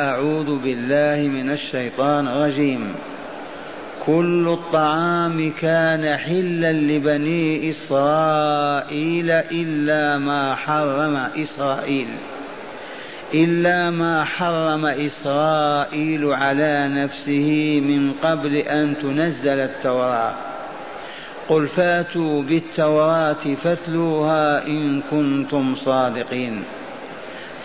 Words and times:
أعوذ 0.00 0.58
بالله 0.58 1.28
من 1.28 1.50
الشيطان 1.50 2.28
الرجيم. 2.28 2.94
كل 4.06 4.48
الطعام 4.48 5.52
كان 5.60 6.16
حلا 6.16 6.72
لبني 6.72 7.70
إسرائيل 7.70 9.30
إلا 9.30 10.18
ما 10.18 10.54
حرم 10.54 11.16
إسرائيل. 11.42 12.08
إلا 13.34 13.90
ما 13.90 14.24
حرم 14.24 14.86
إسرائيل 14.86 16.32
على 16.32 16.88
نفسه 16.88 17.80
من 17.84 18.12
قبل 18.12 18.56
أن 18.56 18.94
تنزل 19.02 19.60
التوراة. 19.60 20.34
قل 21.48 21.66
فاتوا 21.66 22.42
بالتوراة 22.42 23.54
فاتلوها 23.62 24.66
إن 24.66 25.02
كنتم 25.10 25.74
صادقين. 25.74 26.64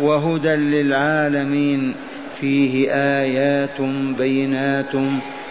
وهدى 0.00 0.56
للعالمين 0.56 1.94
فيه 2.40 2.92
آيات 2.92 3.80
بينات 4.18 4.94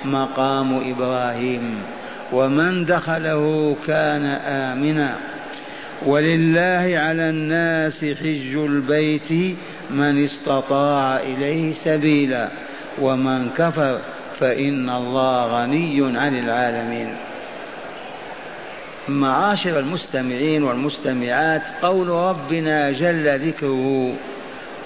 مقام 0.06 0.94
إبراهيم. 0.94 1.76
ومن 2.32 2.86
دخله 2.86 3.76
كان 3.88 4.26
آمنا. 4.46 5.16
ولله 6.06 6.92
على 6.98 7.30
الناس 7.30 8.06
حج 8.06 8.56
البيت 8.56 9.32
من 9.92 10.24
استطاع 10.24 11.20
إليه 11.20 11.74
سبيلا. 11.74 12.50
ومن 13.02 13.50
كفر 13.50 14.00
فإن 14.40 14.90
الله 14.90 15.62
غني 15.62 16.18
عن 16.18 16.36
العالمين. 16.36 17.16
معاشر 19.10 19.80
المستمعين 19.80 20.64
والمستمعات 20.64 21.62
قول 21.82 22.08
ربنا 22.08 22.92
جل 22.92 23.48
ذكره 23.48 24.14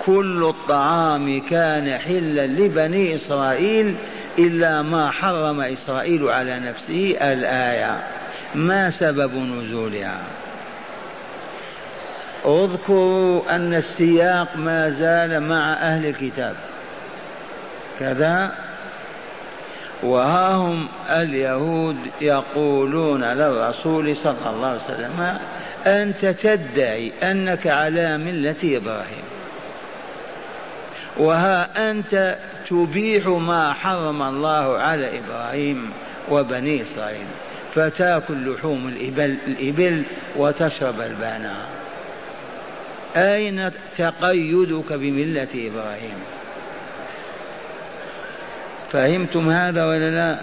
كل 0.06 0.44
الطعام 0.50 1.42
كان 1.42 1.98
حلا 1.98 2.48
لبني 2.48 3.16
إسرائيل 3.16 3.96
إلا 4.40 4.82
ما 4.82 5.12
حرم 5.12 5.62
إسرائيل 5.62 6.30
على 6.30 6.60
نفسه 6.60 7.18
الآية. 7.22 8.04
ما 8.56 8.92
سبب 8.92 9.36
نزولها؟ 9.36 10.20
اذكروا 12.46 13.56
أن 13.56 13.74
السياق 13.74 14.48
ما 14.56 14.90
زال 14.90 15.40
مع 15.40 15.74
أهل 15.74 16.06
الكتاب. 16.06 16.56
كذا؟ 18.00 18.52
وها 20.04 20.54
هم 20.54 20.88
اليهود 21.10 21.98
يقولون 22.22 23.24
للرسول 23.24 24.18
صلى 24.18 24.50
الله 24.50 24.68
عليه 24.68 24.84
وسلم 24.84 25.38
أنت 25.88 26.26
تدعي 26.26 27.14
أنك 27.24 27.68
على 27.68 28.18
ملة 28.18 28.56
إبراهيم. 28.64 29.23
وها 31.18 31.90
أنت 31.92 32.38
تبيح 32.70 33.28
ما 33.28 33.74
حرم 33.74 34.22
الله 34.22 34.78
على 34.78 35.20
إبراهيم 35.20 35.90
وبني 36.32 36.84
إسرائيل. 36.84 37.28
فتاكل 37.76 38.54
لحوم 38.54 38.88
الإبل, 38.88 39.38
الإبل 39.48 40.04
وتشرب 40.36 41.02
البانة 41.02 41.68
أين 43.16 43.72
تقيدك 43.98 44.94
بملة 44.94 45.48
إبراهيم؟ 45.56 46.18
فهمتم 48.92 49.50
هذا 49.50 49.86
ولا 49.86 50.12
لا؟ 50.12 50.40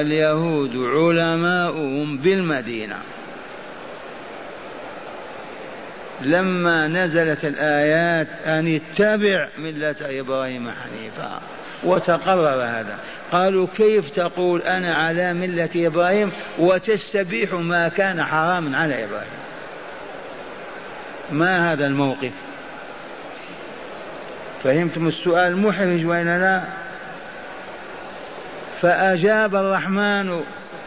اليهود 0.00 0.76
علماؤهم 0.76 2.18
بالمدينة. 2.18 2.96
لما 6.20 6.88
نزلت 6.88 7.44
الآيات 7.44 8.28
أن 8.46 8.80
اتبع 8.80 9.48
ملة 9.58 9.96
إبراهيم 10.00 10.70
حنيفا. 10.70 11.40
وتقرر 11.84 12.62
هذا. 12.62 12.98
قالوا 13.32 13.66
كيف 13.76 14.10
تقول 14.10 14.62
أنا 14.62 14.94
على 14.94 15.32
ملة 15.32 15.70
إبراهيم 15.76 16.32
وتستبيح 16.58 17.52
ما 17.52 17.88
كان 17.88 18.22
حراما 18.22 18.78
على 18.78 19.04
إبراهيم؟ 19.04 19.36
ما 21.32 21.72
هذا 21.72 21.86
الموقف؟ 21.86 22.32
فهمتم 24.64 25.08
السؤال 25.08 25.56
محرج 25.56 26.04
وإلا 26.04 26.38
لا؟ 26.38 26.64
فأجاب 28.80 29.54
الرحمن 29.54 30.42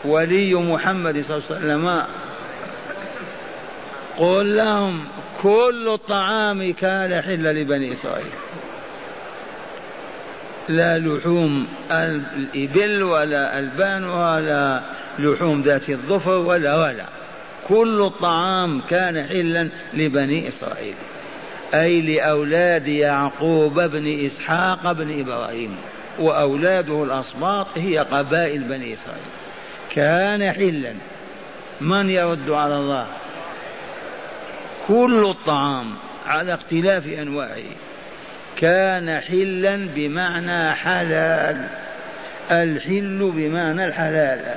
ولي 0.06 0.56
محمد 0.56 1.26
صلى 1.28 1.38
الله 1.38 1.46
عليه 1.50 1.56
وسلم 1.56 2.04
قل 4.20 4.58
لهم 4.58 5.06
كل 5.42 5.90
الطعام 5.94 6.74
كان 6.74 7.22
حلا 7.22 7.54
لبني 7.54 7.94
إسرائيل. 7.94 8.32
لا 10.70 10.98
لحوم 10.98 11.68
الإبل 11.92 13.04
ولا 13.04 13.60
ألبان 13.60 14.04
ولا 14.04 14.82
لحوم 15.20 15.62
ذات 15.62 15.90
الظفر 15.90 16.38
ولا 16.38 16.76
ولا. 16.76 17.06
كل 17.68 18.02
الطعام 18.02 18.82
كان 18.82 19.24
حلا 19.24 19.70
لبني 19.94 20.48
إسرائيل. 20.48 20.96
أي 21.74 22.02
لأولاد 22.02 22.88
يعقوب 22.88 23.82
بن 23.82 24.26
إسحاق 24.26 24.92
بن 24.92 25.20
إبراهيم. 25.20 25.76
وأولاده 26.20 27.04
الأصباط 27.04 27.68
هي 27.76 27.98
قبائل 27.98 28.64
بني 28.64 28.94
إسرائيل. 28.94 29.24
كان 29.96 30.52
حلا. 30.52 30.94
من 31.82 32.10
يرد 32.10 32.50
على 32.50 32.76
الله؟ 32.76 33.08
كل 34.90 35.26
الطعام 35.30 35.94
على 36.28 36.54
اختلاف 36.54 37.08
أنواعه. 37.08 37.64
كان 38.58 39.20
حلا 39.20 39.88
بمعنى 39.96 40.72
حلال. 40.72 41.68
الحل 42.52 43.32
بمعنى 43.36 43.86
الحلال. 43.86 44.56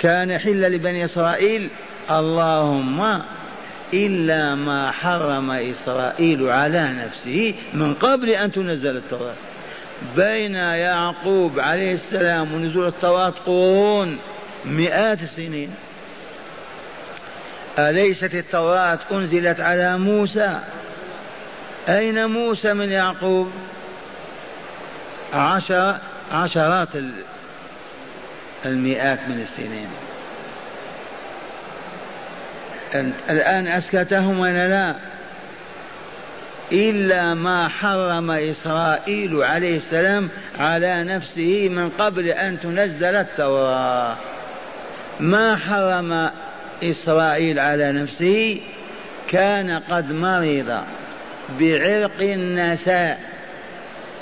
كان 0.00 0.38
حلا 0.38 0.68
لبني 0.68 1.04
إسرائيل. 1.04 1.70
اللهم 2.10 3.22
إلا 3.94 4.54
ما 4.54 4.90
حرم 4.90 5.50
إسرائيل 5.50 6.50
على 6.50 6.88
نفسه 6.92 7.54
من 7.74 7.94
قبل 7.94 8.30
أن 8.30 8.52
تنزل 8.52 8.96
التوراة. 8.96 9.34
بين 10.16 10.54
يعقوب 10.54 11.60
عليه 11.60 11.92
السلام 11.92 12.54
ونزول 12.54 12.86
التوراة 12.86 13.34
قرون 13.46 14.18
مئات 14.64 15.22
السنين. 15.22 15.70
أليست 17.78 18.34
التوراة 18.34 18.98
أنزلت 19.12 19.60
على 19.60 19.98
موسى؟ 19.98 20.60
أين 21.88 22.26
موسى 22.26 22.72
من 22.72 22.92
يعقوب؟ 22.92 23.50
عشر 25.32 25.98
عشرات 26.32 26.88
المئات 28.64 29.18
من 29.28 29.40
السنين. 29.40 29.88
الآن 33.30 33.66
أسكتهم 33.66 34.38
ولا 34.38 34.68
لا؟ 34.68 34.94
إلا 36.72 37.34
ما 37.34 37.68
حرم 37.68 38.30
إسرائيل 38.30 39.42
عليه 39.42 39.76
السلام 39.76 40.28
على 40.58 41.04
نفسه 41.04 41.68
من 41.68 41.90
قبل 41.90 42.28
أن 42.28 42.60
تنزل 42.60 43.14
التوراة. 43.14 44.16
ما 45.20 45.56
حرم 45.56 46.30
إسرائيل 46.82 47.58
على 47.58 47.92
نفسه 47.92 48.60
كان 49.30 49.70
قد 49.70 50.12
مرض 50.12 50.84
بعرق 51.60 52.20
النساء 52.20 53.20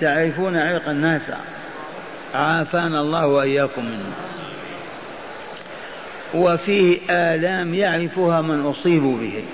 تعرفون 0.01 0.57
عرق 0.57 0.89
النساء 0.89 1.41
عافانا 2.35 3.01
الله 3.01 3.27
وإياكم 3.27 3.85
منه. 3.85 4.13
وفيه 6.35 6.99
آلام 7.11 7.75
يعرفها 7.75 8.41
من 8.41 8.61
أصيبوا 8.61 9.19
به. 9.19 9.45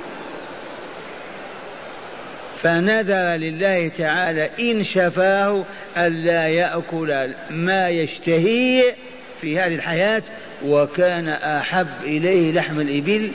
فنذر 2.63 3.37
لله 3.37 3.89
تعالى 3.89 4.51
إن 4.61 4.85
شفاه 4.85 5.65
ألا 5.97 6.49
يأكل 6.49 7.35
ما 7.51 7.89
يشتهي 7.89 8.95
في 9.41 9.59
هذه 9.59 9.75
الحياة 9.75 10.23
وكان 10.65 11.29
أحب 11.29 11.89
إليه 12.03 12.53
لحم 12.53 12.81
الإبل 12.81 13.33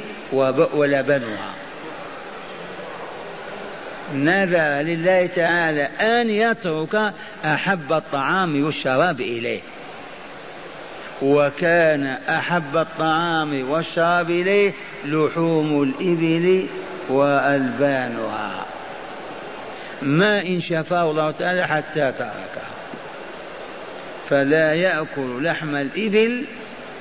ولبنها 0.73 1.53
نذر 4.13 4.81
لله 4.81 5.25
تعالى 5.25 5.83
أن 5.83 6.29
يترك 6.29 7.13
أحب 7.45 7.93
الطعام 7.93 8.65
والشراب 8.65 9.21
إليه؟ 9.21 9.61
وكان 11.21 12.05
أحب 12.29 12.77
الطعام 12.77 13.69
والشراب 13.69 14.29
إليه 14.29 14.73
لحوم 15.05 15.83
الإبل 15.83 16.67
وألبانها. 17.09 18.65
ما 20.01 20.41
إن 20.41 20.61
شفاه 20.61 21.11
الله 21.11 21.31
تعالى 21.31 21.67
حتى 21.67 22.11
تركه 22.11 22.65
فلا 24.29 24.73
يأكل 24.73 25.43
لحم 25.43 25.75
الإبل 25.75 26.45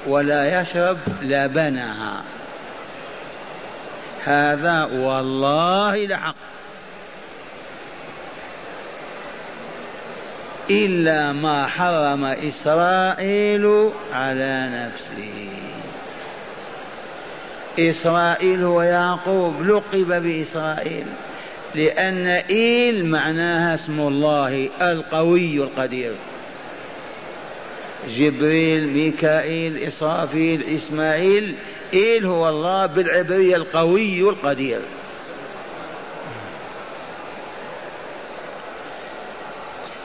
ولا 0.07 0.61
يشرب 0.61 0.99
لبنها. 1.23 2.23
هذا 4.25 4.85
والله 4.85 6.07
لحق 6.07 6.35
إلا 10.71 11.33
ما 11.33 11.67
حرم 11.67 12.25
إسرائيل 12.25 13.91
على 14.13 14.69
نفسه. 14.71 15.49
إسرائيل 17.79 18.65
ويعقوب 18.65 19.63
لقب 19.63 20.23
بإسرائيل 20.23 21.07
لأن 21.75 22.27
إيل 22.27 23.07
معناها 23.07 23.75
اسم 23.75 24.01
الله 24.01 24.69
القوي 24.81 25.57
القدير. 25.57 26.15
جبريل 28.09 28.89
ميكائيل 28.89 29.77
إسرافيل 29.79 30.63
إسماعيل 30.63 31.55
إيل 31.93 32.27
هو 32.27 32.49
الله 32.49 32.87
بالعبرية 32.87 33.57
القوي 33.57 34.21
القدير. 34.21 34.81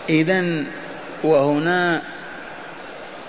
إذا 0.10 0.64
وهنا 1.24 2.02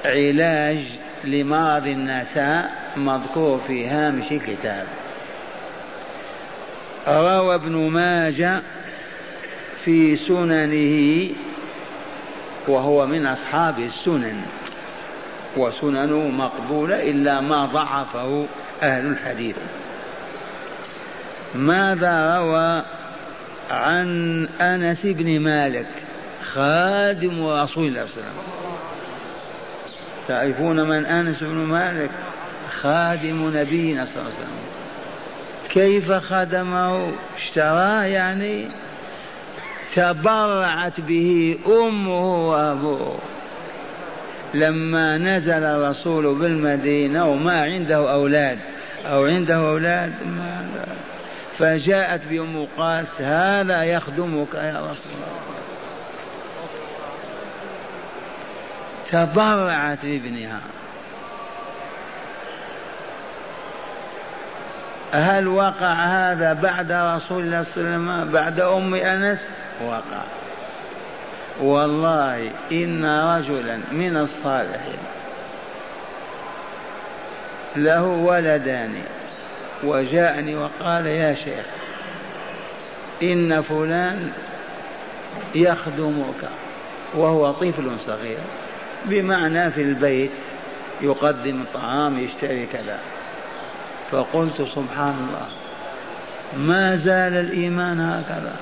علاج 0.05 0.84
لمرض 1.25 1.87
النساء 1.87 2.93
مذكور 2.96 3.61
في 3.67 3.87
هامش 3.87 4.32
الكتاب. 4.32 4.87
روى 7.08 7.55
ابن 7.55 7.76
ماجه 7.76 8.62
في 9.84 10.17
سننه 10.17 11.31
وهو 12.69 13.07
من 13.07 13.27
أصحاب 13.27 13.79
السنن 13.79 14.43
وسننه 15.57 16.29
مقبولة 16.29 17.03
إلا 17.03 17.41
ما 17.41 17.67
ضعفه 17.67 18.47
أهل 18.83 19.07
الحديث. 19.07 19.57
ماذا 21.55 22.39
روى 22.39 22.85
عن 23.71 24.49
أنس 24.61 25.07
بن 25.07 25.41
مالك 25.41 25.89
خادم 26.43 27.47
رسول 27.47 27.57
الله 27.57 27.67
صلى 27.67 27.87
الله 27.87 27.97
عليه 27.97 28.07
وسلم؟ 28.07 28.43
تعرفون 30.29 30.89
من 30.89 31.06
أنس 31.06 31.43
بن 31.43 31.56
مالك؟ 31.56 32.11
خادم 32.81 33.51
نبينا 33.56 34.05
صلى 34.05 34.17
الله 34.17 34.33
عليه 34.35 34.45
وسلم. 34.45 34.71
كيف 35.71 36.13
خدمه؟ 36.13 37.13
اشتراه 37.39 38.03
يعني؟ 38.05 38.69
تبرعت 39.95 41.01
به 41.01 41.59
أمه 41.67 42.49
وأبوه. 42.51 43.19
لما 44.55 45.19
نزل 45.19 45.65
الرسول 45.65 46.35
بالمدينة 46.35 47.29
وما 47.29 47.63
عنده 47.63 48.13
أولاد. 48.13 48.59
أو 49.07 49.25
عنده 49.25 49.57
أولاد؟ 49.57 50.13
ما 50.27 50.61
فجاءت 51.59 52.27
بأمه 52.27 52.69
قالت 52.79 53.21
هذا 53.21 53.83
يخدمك 53.83 54.55
يا 54.55 54.81
رسول 54.81 55.13
الله. 55.15 55.41
تبرعت 59.11 59.99
بابنها. 60.03 60.61
هل 65.13 65.49
وقع 65.49 65.93
هذا 65.93 66.53
بعد 66.53 66.93
رسول 66.93 67.43
الله 67.45 67.63
صلى 67.63 67.85
الله 67.85 68.13
عليه 68.13 68.23
وسلم 68.23 68.33
بعد 68.33 68.61
أم 68.61 68.95
أنس؟ 68.95 69.41
وقع 69.82 70.23
والله 71.61 72.50
إن 72.73 73.05
رجلا 73.05 73.79
من 73.93 74.17
الصالحين 74.17 74.99
له 77.77 78.03
ولدان 78.03 79.03
وجاءني 79.85 80.56
وقال 80.56 81.06
يا 81.06 81.35
شيخ 81.35 81.67
إن 83.23 83.62
فلان 83.62 84.32
يخدمك 85.55 86.49
وهو 87.15 87.53
طفل 87.53 87.97
صغير 88.06 88.38
بمعنى 89.05 89.71
في 89.71 89.82
البيت 89.82 90.31
يقدم 91.00 91.61
الطعام 91.61 92.19
يشتري 92.19 92.67
كذا. 92.67 92.99
فقلت 94.11 94.62
سبحان 94.75 95.29
الله 95.29 95.49
ما 96.56 96.97
زال 96.97 97.37
الإيمان 97.37 98.00
هكذا؟ 98.00 98.56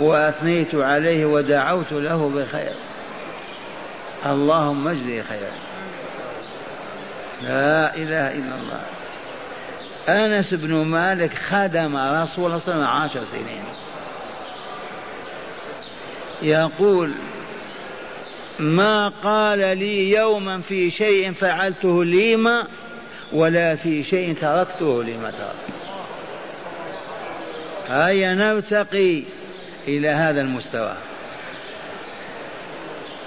وأثنيت 0.00 0.74
عليه 0.74 1.26
ودعوت 1.26 1.92
له 1.92 2.28
بخير. 2.28 2.74
اللهم 4.26 4.88
اجزي 4.88 5.22
خيرا 5.22 5.52
لا 7.42 7.96
إله 7.96 8.32
إلا 8.32 8.54
الله. 8.54 8.80
أنس 10.08 10.54
بن 10.54 10.74
مالك 10.74 11.34
خدم 11.34 11.96
رسول 11.96 12.46
الله 12.46 12.58
صلى 12.58 12.74
الله 12.74 12.86
عليه 12.86 13.04
وسلم 13.06 13.20
عشر 13.20 13.24
سنين. 13.24 13.64
يقول 16.42 17.14
ما 18.58 19.08
قال 19.08 19.58
لي 19.58 20.10
يوما 20.10 20.60
في 20.60 20.90
شيء 20.90 21.32
فعلته 21.32 22.04
ليما 22.04 22.66
ولا 23.32 23.76
في 23.76 24.04
شيء 24.04 24.34
تركته 24.40 25.04
لما 25.04 25.30
تركت 25.30 25.74
هيا 27.88 28.34
نرتقي 28.34 29.22
إلى 29.88 30.08
هذا 30.08 30.40
المستوى. 30.40 30.94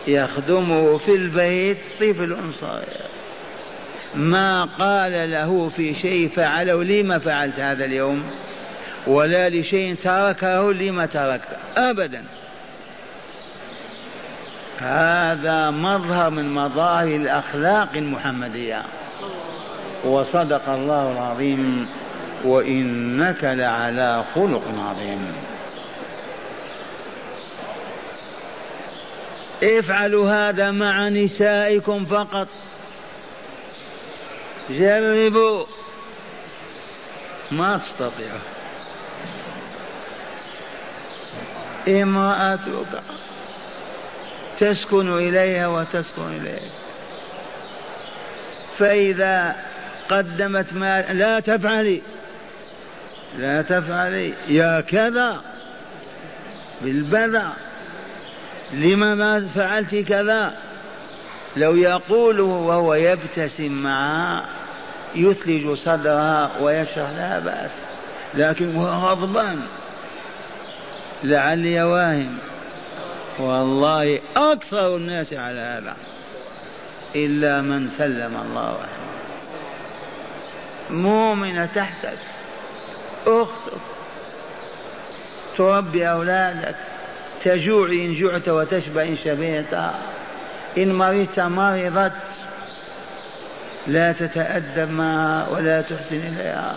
يخدمه 0.08 0.98
في 0.98 1.16
البيت 1.16 1.78
طفل 2.00 2.38
صغير 2.62 3.04
ما 4.16 4.66
قال 4.80 5.32
له 5.32 5.72
في 5.76 5.96
شيء 5.96 6.30
فعله 6.30 6.84
لما 6.84 7.20
فعلت 7.20 7.60
هذا 7.60 7.86
اليوم؟ 7.86 8.24
ولا 9.08 9.50
لشيء 9.50 9.96
تركه 9.96 10.74
لما 10.74 11.06
تركت 11.06 11.48
أبدا. 11.78 12.24
هذا 14.80 15.72
مظهر 15.72 16.30
من 16.30 16.54
مظاهر 16.54 17.16
الأخلاق 17.16 17.90
المحمدية. 17.96 18.84
وصدق 20.06 20.70
الله 20.70 21.12
العظيم 21.12 21.88
وإنك 22.44 23.44
لعلى 23.44 24.24
خلق 24.36 24.64
عظيم. 24.90 25.34
افعلوا 29.64 30.32
هذا 30.32 30.72
مع 30.72 31.10
نسائكم 31.10 32.06
فقط. 32.06 32.48
جربوا. 34.70 35.66
ما 37.52 37.78
تستطيعوا 37.78 38.40
امرأتك 41.88 43.02
تسكن 44.60 45.18
إليها 45.18 45.68
وتسكن 45.68 46.38
إليك. 46.38 46.72
فإذا 48.78 49.56
قدمت 50.10 50.74
مال 50.74 51.18
لا 51.18 51.40
تفعلي. 51.40 52.02
لا 53.38 53.62
تفعلي. 53.62 54.34
يا 54.48 54.82
كذا 54.82 55.42
بالبذع 56.82 57.54
لما 58.74 59.16
ما 59.16 59.48
فعلت 59.56 59.96
كذا؟ 59.96 60.54
لو 61.58 61.76
يقوله 61.76 62.44
وهو 62.44 62.94
يبتسم 62.94 63.72
معها 63.72 64.46
يثلج 65.16 65.78
صدرها 65.78 66.52
ويشرح 66.62 67.10
لا 67.10 67.40
بأس. 67.40 67.72
لكن 68.34 68.76
هو 68.76 68.88
غضبان. 68.88 69.60
لعلي 71.24 71.84
واهم. 71.84 72.38
والله 73.40 74.20
أكثر 74.38 74.96
الناس 74.96 75.34
على 75.34 75.60
هذا. 75.60 75.96
إلا 77.16 77.62
من 77.62 77.90
سلم 77.98 78.38
الله 78.46 78.72
رحمه 78.72 79.14
مؤمنة 80.90 81.66
تحتك. 81.66 82.18
أختك 83.28 83.82
تربي 85.58 86.10
أولادك. 86.10 86.93
تجوع 87.44 87.88
إن 87.90 88.22
جعت 88.22 88.50
وتشبع 88.50 89.02
إن 89.02 89.18
شبعت. 89.24 89.94
إن 90.78 90.96
مرضت 90.96 91.40
مرضت. 91.40 92.12
لا 93.88 94.12
تتأدب 94.12 94.92
معها 94.92 95.50
ولا 95.50 95.82
تحسن 95.82 96.16
إليها. 96.16 96.76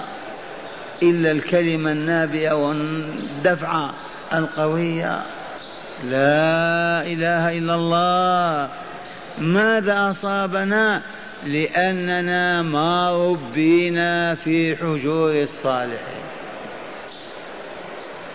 إلا 1.02 1.30
الكلمة 1.30 1.92
النابئة 1.92 2.52
والدفعة 2.52 3.94
القوية. 4.34 5.22
لا 6.04 7.02
إله 7.02 7.58
إلا 7.58 7.74
الله. 7.74 8.68
ماذا 9.38 10.10
أصابنا؟ 10.10 11.02
لأننا 11.46 12.62
ما 12.62 13.10
ربينا 13.10 14.34
في 14.34 14.76
حجور 14.76 15.42
الصالحين. 15.42 16.26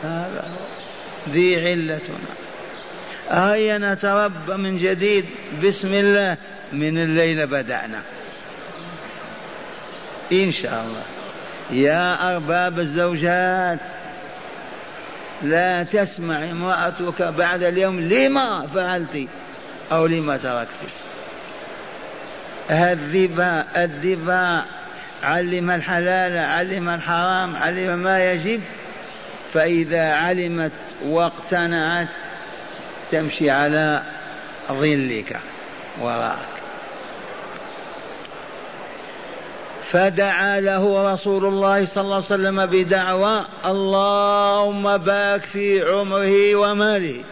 هذا 0.03 0.51
ذي 1.30 1.68
علتنا 1.68 2.16
هيا 3.30 3.78
نتربى 3.78 4.54
من 4.54 4.78
جديد. 4.78 5.25
بسم 5.63 5.94
الله. 5.94 6.38
من 6.74 6.98
الليل 6.98 7.48
بدأنا. 7.48 8.01
إن 10.32 10.51
شاء 10.51 10.86
الله. 10.86 11.04
يا 11.72 12.30
أرباب 12.30 12.80
الزوجات 12.80 13.80
لا 15.42 15.84
تسمع 15.84 16.44
امرأتك 16.44 17.22
بعد 17.22 17.63
اليوم 17.63 18.00
لما 18.00 18.68
فعلت 18.74 19.28
أو 19.92 20.06
لما 20.06 20.38
تركت. 20.38 20.70
الذبا 22.72 23.66
الذبا 23.78 24.66
علم 25.24 25.72
الحلال 25.72 26.38
علم 26.38 26.90
الحرام 26.90 27.56
علم 27.56 28.00
ما 28.00 28.32
يجب. 28.32 28.62
فإذا 29.53 30.13
علمت 30.13 30.72
واقتنعت 31.05 32.08
تمشي 33.12 33.50
على 33.50 34.03
ظلك 34.72 35.39
وراءك. 36.01 36.51
فدعا 39.91 40.60
له 40.60 41.13
رسول 41.13 41.46
الله 41.46 41.86
صلى 41.86 42.03
الله 42.03 42.15
عليه 42.15 42.25
وسلم 42.25 42.65
بدعوى 42.65 43.46
اللهم 43.65 44.98
بارك 44.98 45.43
في 45.43 45.81
عمره 45.81 46.55
وماله. 46.55 47.24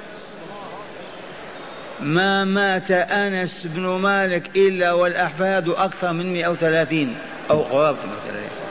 ما 1.99 2.43
مات 2.43 2.91
أنس 2.91 3.67
بن 3.67 3.81
مالك 3.81 4.57
إلا 4.57 4.91
والأحفاد 4.91 5.69
أكثر 5.69 6.13
من 6.13 6.33
130 6.33 7.15
أو 7.49 7.61
قرابة 7.61 7.97
130 8.05 8.68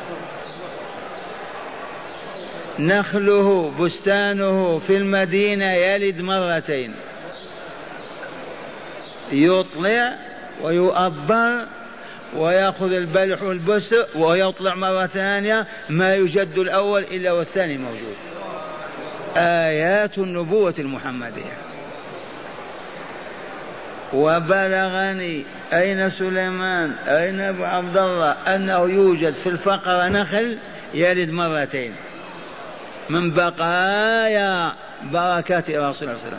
نخله 2.78 3.70
بستانه 3.80 4.78
في 4.78 4.96
المدينة 4.96 5.72
يلد 5.72 6.20
مرتين. 6.20 6.94
يطلع 9.32 10.14
ويؤبر 10.62 11.66
ويأخذ 12.36 12.92
البلح 12.92 13.42
والبسر 13.42 14.06
ويطلع 14.14 14.74
مرة 14.74 15.06
ثانية 15.06 15.66
ما 15.88 16.14
يجد 16.14 16.58
الأول 16.58 17.02
إلا 17.02 17.32
والثاني 17.32 17.78
موجود. 17.78 18.16
آيات 19.36 20.18
النبوة 20.18 20.74
المحمدية. 20.78 21.58
وبلغني 24.12 25.44
أين 25.72 26.10
سليمان 26.10 26.92
أين 26.92 27.40
أبو 27.40 27.64
عبد 27.64 27.96
الله؟ 27.96 28.30
أنه 28.30 28.78
يوجد 28.78 29.34
في 29.34 29.48
الفقر 29.48 30.08
نخل 30.08 30.58
يلد 30.94 31.30
مرتين. 31.30 31.94
من 33.10 33.30
بقايا 33.30 34.72
بركات 35.02 35.70
رسول 35.70 35.78
الله 35.78 35.92
صلى 35.94 36.02
الله 36.02 36.10
عليه 36.10 36.26
وسلم. 36.26 36.38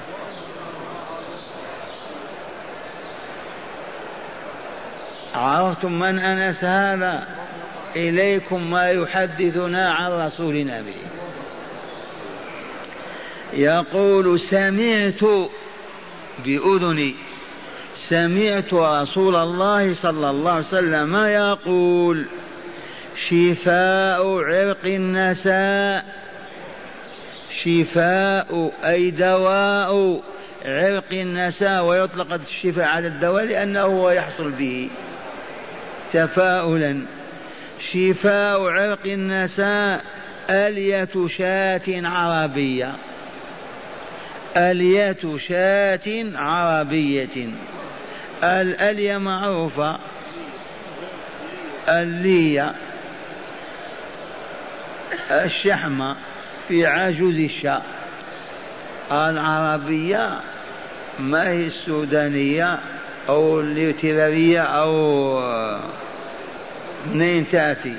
عرفتم 5.33 5.99
من 5.99 6.19
أنس 6.19 6.63
هذا؟ 6.63 7.27
إليكم 7.95 8.71
ما 8.71 8.91
يحدثنا 8.91 9.91
عن 9.91 10.11
رسولنا 10.11 10.81
به. 10.81 10.95
يقول 13.53 14.39
سمعت 14.39 15.23
بأذني 16.45 17.15
سمعت 18.09 18.73
رسول 18.73 19.35
الله 19.35 19.95
صلى 19.95 20.29
الله 20.29 20.51
عليه 20.51 20.65
وسلم 20.65 21.15
يقول 21.15 22.25
شفاء 23.29 24.37
عرق 24.43 24.85
النساء. 24.85 26.18
شفاء 27.63 28.71
أي 28.83 29.11
دواء 29.11 30.21
عرق 30.65 31.11
النساء 31.11 31.85
ويطلق 31.85 32.33
الشفاء 32.33 32.85
على 32.85 33.07
الدواء 33.07 33.43
لأنه 33.43 33.81
هو 33.81 34.11
يحصل 34.11 34.51
به. 34.51 34.89
تفاؤلا. 36.13 37.05
شفاء 37.93 38.69
عرق 38.69 39.05
النساء 39.05 40.03
ألية 40.49 41.27
شاة 41.37 42.07
عربية. 42.07 42.95
ألية 44.57 45.37
شاة 45.47 46.31
عربية. 46.35 47.49
الألية 48.43 49.17
معروفة. 49.17 49.99
اللية. 51.89 52.73
الشحمة. 55.31 56.15
في 56.69 56.85
عجوز 56.85 57.35
الشاء 57.35 57.85
العربية 59.11 60.39
ما 61.19 61.49
هي 61.49 61.67
السودانية 61.67 62.79
أو 63.29 63.59
الإيتيلارية 63.59 64.61
أو 64.61 65.39
منين 67.13 67.47
تأتي؟ 67.47 67.95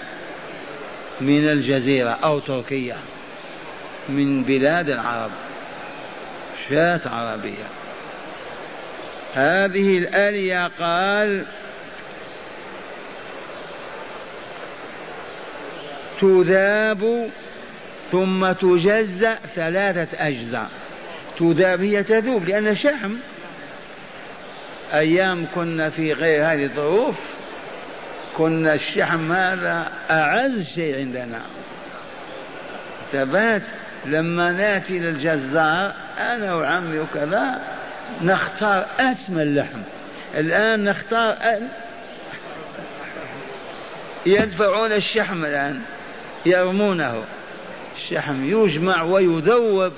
من 1.21 1.49
الجزيرة 1.49 2.11
أو 2.11 2.39
تركيا. 2.39 2.97
من 4.09 4.43
بلاد 4.43 4.89
العرب. 4.89 5.31
شاة 6.69 7.01
عربية. 7.07 7.69
هذه 9.35 9.99
الآلية 9.99 10.71
قال 10.81 11.47
تذاب 16.21 17.31
ثم 18.13 18.53
تجزأ 18.53 19.39
ثلاثة 19.55 20.27
أجزاء. 20.27 20.71
تذاب 21.39 21.81
هي 21.81 22.03
تذوب 22.03 22.45
لأن 22.45 22.77
شحم. 22.77 23.17
أيام 24.95 25.47
كنا 25.55 25.91
في 25.91 26.13
غير 26.13 26.45
هذه 26.45 26.65
الظروف 26.65 27.17
كنا 28.37 28.75
الشحم 28.75 29.33
هذا 29.33 29.93
أعز 30.11 30.63
شيء 30.75 30.97
عندنا. 30.97 31.41
ثبات 33.13 33.63
لما 34.07 34.53
نأتي 34.53 34.99
للجزار 34.99 35.95
أنا 36.19 36.55
وعمي 36.55 36.99
وكذا 36.99 37.61
نختار 38.23 38.87
أسمى 39.01 39.43
اللحم. 39.43 39.81
الآن 40.35 40.85
نختار 40.85 41.33
أن 41.33 41.69
يدفعون 44.27 44.93
الشحم 44.93 45.45
الآن 45.45 45.81
يرمونه. 46.47 47.25
الشحم 48.01 48.45
يجمع 48.45 49.03
ويذوب 49.03 49.93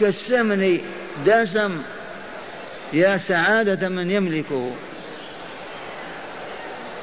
كالسمن 0.00 0.80
دسم. 1.26 1.82
يا 2.92 3.16
سعادة 3.16 3.88
من 3.88 4.10
يملكه. 4.10 4.70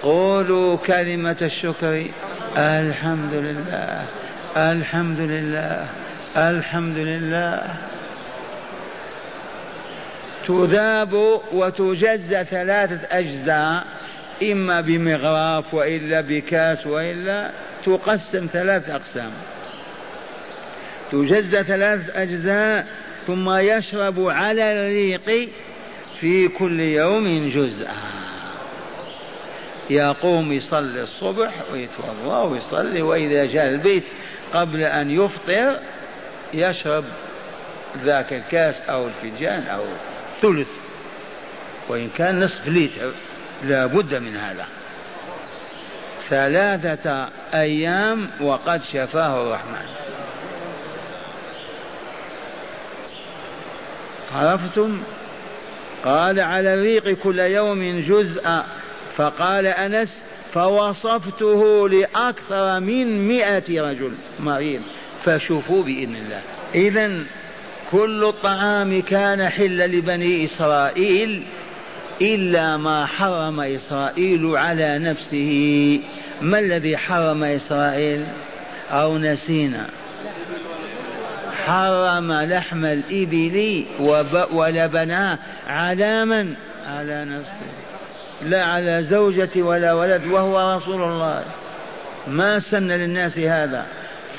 قولوا 0.03 0.75
كلمة 0.75 1.37
الشكر. 1.41 2.05
الحمد 2.57 3.33
لله 3.33 4.05
الحمد 4.57 5.19
لله 5.19 5.89
الحمد 6.37 6.97
لله 6.97 7.63
تذاب 10.47 11.13
وتجزى 11.51 12.43
ثلاثة 12.43 12.99
أجزاء 13.11 13.85
إما 14.43 14.81
بمغراف 14.81 15.73
وإلا 15.73 16.21
بكاس 16.21 16.87
وإلا 16.87 17.51
تقسم 17.85 18.47
ثلاث 18.53 18.89
أقسام. 18.89 19.31
تجزى 21.11 21.63
ثلاثة 21.63 22.21
أجزاء 22.23 22.87
ثم 23.27 23.49
يشرب 23.49 24.29
على 24.29 24.71
الريق 24.71 25.49
في 26.19 26.47
كل 26.47 26.79
يوم 26.79 27.49
جزءا. 27.49 27.95
يقوم 29.89 30.51
يصلي 30.51 31.01
الصبح 31.01 31.51
ويتوضأ 31.71 32.41
ويصلي 32.41 33.01
وإذا 33.01 33.45
جاء 33.45 33.69
البيت 33.69 34.03
قبل 34.53 34.83
أن 34.83 35.11
يفطر 35.11 35.79
يشرب 36.53 37.05
ذاك 37.97 38.33
الكاس 38.33 38.75
أو 38.89 39.07
الفنجان 39.07 39.63
أو 39.63 39.83
ثلث 40.41 40.67
وإن 41.89 42.09
كان 42.09 42.39
نصف 42.43 42.67
لتر 42.67 43.11
لا 43.63 43.85
بد 43.85 44.15
من 44.15 44.37
هذا. 44.37 44.65
ثلاثة 46.29 47.29
أيام 47.53 48.29
وقد 48.41 48.81
شفاه 48.83 49.41
الرحمن. 49.41 50.00
عرفتم؟ 54.33 55.01
قال 56.05 56.39
على 56.39 56.73
الريق 56.73 57.09
كل 57.09 57.39
يوم 57.39 58.01
جزء 58.01 58.63
فقال 59.17 59.65
أنس 59.65 60.23
فوصفته 60.53 61.89
لأكثر 61.89 62.79
من 62.79 63.27
مئة 63.27 63.81
رجل 63.81 64.11
مريض. 64.39 64.81
فشوفوا 65.25 65.83
بإذن 65.83 66.15
الله. 66.15 66.41
إذا 66.75 67.23
كل 67.91 68.23
الطعام 68.23 69.01
كان 69.01 69.49
حلا 69.49 69.87
لبني 69.87 70.45
إسرائيل 70.45 71.43
إلا 72.21 72.77
ما 72.77 73.05
حرم 73.05 73.59
إسرائيل 73.61 74.55
على 74.55 74.99
نفسه. 74.99 75.99
ما 76.41 76.59
الذي 76.59 76.97
حرم 76.97 77.43
إسرائيل؟ 77.43 78.25
أو 78.91 79.17
نسينا. 79.17 79.89
حرم 81.65 82.31
لحم 82.31 82.85
الإبل 82.85 83.85
ولبنها 84.51 85.39
على 85.67 86.25
من 86.25 86.53
على 86.87 87.25
نفسه. 87.25 87.81
لا 88.45 88.63
على 88.63 89.03
زوجة 89.03 89.49
ولا 89.55 89.93
ولد 89.93 90.25
وهو 90.25 90.75
رسول 90.77 91.03
الله. 91.03 91.43
ما 92.27 92.59
سن 92.59 92.87
للناس 92.87 93.37
هذا. 93.37 93.85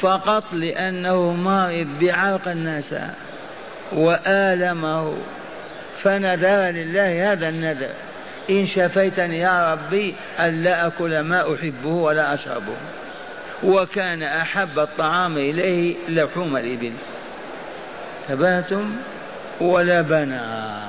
فقط 0.00 0.44
لأنه 0.52 1.32
مرض 1.32 1.86
بعرق 2.00 2.48
الناس 2.48 2.94
وآلمه. 3.92 5.16
فنذر 6.02 6.70
لله 6.70 7.32
هذا 7.32 7.48
النذر. 7.48 7.90
إن 8.50 8.66
شفيتني 8.66 9.38
يا 9.38 9.72
ربي 9.72 10.14
ألا 10.40 10.86
أكل 10.86 11.20
ما 11.20 11.54
أحبه 11.54 11.88
ولا 11.88 12.34
أشربه. 12.34 12.76
وكان 13.64 14.22
أحب 14.22 14.78
الطعام 14.78 15.38
إليه 15.38 15.94
لحوم 16.08 16.56
الإبل. 16.56 16.92
ثباتم 18.28 18.96
ولبنا 19.60 20.82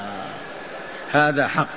هذا 1.11 1.47
حق. 1.47 1.67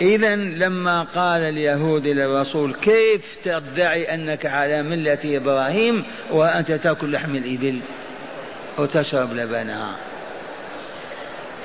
إذا 0.00 0.36
لما 0.36 1.02
قال 1.02 1.40
اليهود 1.40 2.06
للرسول 2.06 2.74
كيف 2.74 3.38
تدعي 3.44 4.14
أنك 4.14 4.46
على 4.46 4.82
ملة 4.82 5.18
إبراهيم 5.24 6.04
وأنت 6.30 6.72
تأكل 6.72 7.12
لحم 7.12 7.36
الإبل 7.36 7.80
وتشرب 8.78 9.32
لبنها؟ 9.32 9.96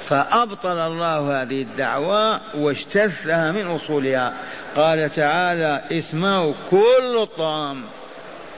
فأبطل 0.10 0.80
الله 0.80 1.42
هذه 1.42 1.62
الدعوة 1.62 2.42
واجتثها 2.56 3.52
من 3.52 3.68
أصولها. 3.68 4.34
قال 4.76 5.10
تعالى 5.10 5.82
اسمعوا 5.92 6.54
كل 6.70 7.18
الطعام 7.22 7.84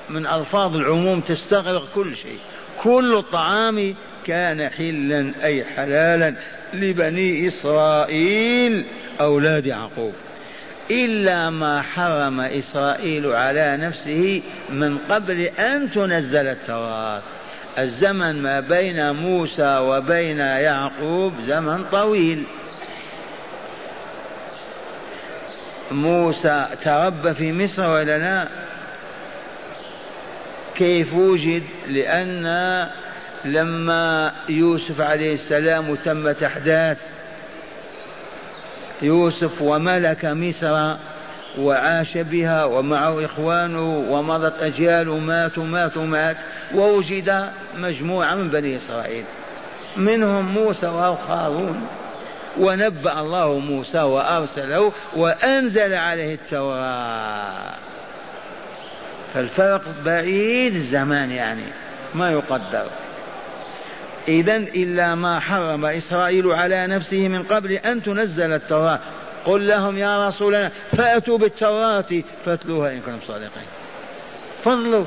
من 0.10 0.28
ألفاظ 0.28 0.76
العموم 0.76 1.22
تستغرق 1.22 1.88
كل 1.96 2.16
شيء. 2.16 2.40
كل 2.84 3.16
الطعام 3.16 3.96
كان 4.26 4.70
حلا 4.70 5.34
أي 5.44 5.64
حلالا 5.64 6.34
لبني 6.74 7.48
إسرائيل 7.48 8.86
أولاد 9.22 9.66
يعقوب. 9.66 10.14
إلا 10.92 11.50
ما 11.50 11.82
حرم 11.82 12.40
إسرائيل 12.40 13.34
على 13.34 13.78
نفسه 13.78 14.42
من 14.70 14.98
قبل 14.98 15.42
أن 15.42 15.92
تنزل 15.92 16.48
التوراة. 16.48 17.22
الزمن 17.80 18.42
ما 18.42 18.60
بين 18.60 19.16
موسى 19.16 19.78
وبين 19.78 20.40
يعقوب 20.40 21.34
زمن 21.48 21.84
طويل. 21.92 22.44
موسى 25.92 26.68
تربى 26.84 27.34
في 27.34 27.52
مصر 27.52 27.90
ولا 27.90 28.18
لا؟ 28.18 28.48
كيف 30.80 31.14
وجد؟ 31.14 31.64
لأن 31.88 32.46
لما 33.46 34.32
يوسف 34.50 35.02
عليه 35.02 35.34
السلام 35.34 35.96
تمت 35.96 36.44
أحداث 36.44 36.98
يوسف 39.02 39.62
وملك 39.62 40.26
مصر 40.26 40.96
وعاش 41.58 42.18
بها 42.18 42.66
ومعه 42.66 43.26
إخوانه 43.26 43.98
ومضت 43.98 44.54
أجيال 44.62 45.22
ماتوا 45.22 45.64
ماتوا 45.64 46.06
مات 46.06 46.38
ووجد 46.76 47.50
مجموعة 47.78 48.36
من 48.36 48.50
بني 48.50 48.78
إسرائيل 48.78 49.26
منهم 49.98 50.46
موسى 50.54 50.88
وهارون 50.88 51.88
ونبأ 52.60 53.20
الله 53.20 53.60
موسى 53.60 54.02
وأرسله 54.02 54.92
وأنزل 55.16 55.94
عليه 55.94 56.34
التوراة. 56.34 57.89
فالفرق 59.34 59.82
بعيد 60.06 60.76
الزمان 60.76 61.32
يعني 61.32 61.66
ما 62.16 62.32
يقدر. 62.32 62.90
إذا 64.28 64.56
إلا 64.56 65.16
ما 65.16 65.40
حرم 65.40 65.86
إسرائيل 65.86 66.52
على 66.52 66.88
نفسه 66.88 67.28
من 67.28 67.44
قبل 67.44 67.72
أن 67.72 68.04
تنزل 68.04 68.54
التوراة. 68.54 69.00
قل 69.46 69.68
لهم 69.68 69.98
يا 69.98 70.28
رسولنا 70.28 70.72
فأتوا 70.98 71.38
بالتوراة 71.38 72.24
فاتلوها 72.46 72.92
إن 72.92 73.00
كنتم 73.00 73.20
صادقين. 73.28 73.68
فضلوا. 74.64 75.06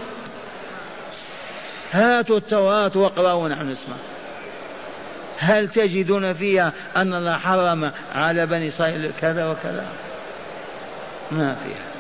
هاتوا 1.93 2.37
التوراة 2.37 2.93
واقرأوا 2.95 3.45
ونحن 3.45 3.69
نسمع 3.69 3.97
هل 5.39 5.69
تجدون 5.69 6.35
فيها 6.35 6.73
أن 6.97 7.15
الله 7.15 7.39
حرم 7.39 7.93
على 8.15 8.47
بني 8.47 8.69
إسرائيل 8.69 9.13
كذا 9.21 9.47
وكذا؟ 9.47 9.87
ما 11.31 11.55
فيها. 11.55 11.92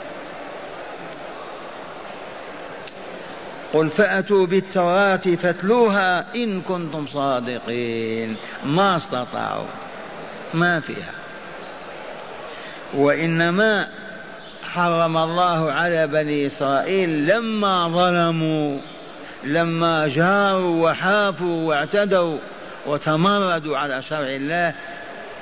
قل 3.72 3.90
فأتوا 3.90 4.46
بالتوراة 4.46 5.16
فاتلوها 5.16 6.35
إن 6.35 6.61
كنتم 6.61 7.06
صادقين. 7.06 8.37
ما 8.64 8.96
استطاعوا. 8.96 9.66
ما 10.54 10.80
فيها. 10.80 11.12
وإنما 12.94 13.88
حرم 14.62 15.16
الله 15.16 15.72
على 15.72 16.06
بني 16.06 16.46
إسرائيل 16.46 17.26
لما 17.26 17.88
ظلموا 17.88 18.78
لما 19.44 20.08
جاروا 20.08 20.90
وحافوا 20.90 21.68
واعتدوا 21.68 22.38
وتمردوا 22.87 23.78
على 23.78 24.02
شرع 24.02 24.28
الله 24.28 24.74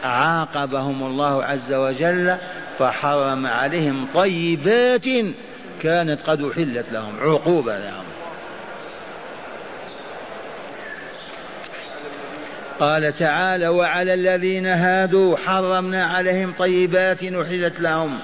عاقبهم 0.05 1.03
الله 1.03 1.45
عز 1.45 1.73
وجل 1.73 2.37
فحرم 2.79 3.47
عليهم 3.47 4.07
طيبات 4.15 5.07
كانت 5.83 6.21
قد 6.27 6.41
أحلت 6.41 6.93
لهم 6.93 7.21
عقوبة 7.21 7.79
لهم. 7.79 8.05
قال 12.81 13.17
تعالى 13.17 13.69
وعلى 13.69 14.15
الذين 14.15 14.67
هادوا 14.67 15.37
حرمنا 15.37 16.05
عليهم 16.05 16.55
طيبات 16.59 17.23
أحلت 17.23 17.81
لهم. 17.81 18.19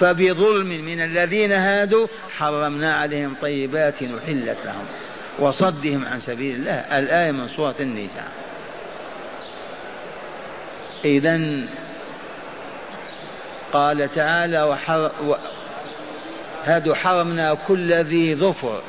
فبظلم 0.00 0.66
من 0.66 1.02
الذين 1.02 1.52
هادوا 1.52 2.06
حرمنا 2.30 2.94
عليهم 2.94 3.36
طيبات 3.42 4.02
أحلت 4.02 4.58
لهم. 4.64 4.84
وصدهم 5.38 6.04
عن 6.04 6.20
سبيل 6.20 6.56
الله. 6.56 6.98
الآية 6.98 7.30
من 7.30 7.48
سورة 7.48 7.74
النساء. 7.80 8.28
إذا 11.04 11.40
قال 13.72 14.14
تعالى 14.14 14.62
وحر 14.62 15.10
و... 15.24 15.34
هادوا 16.64 16.94
حرمنا 16.94 17.54
كل 17.54 17.92
ذي 17.92 18.34
ظفر. 18.34 18.82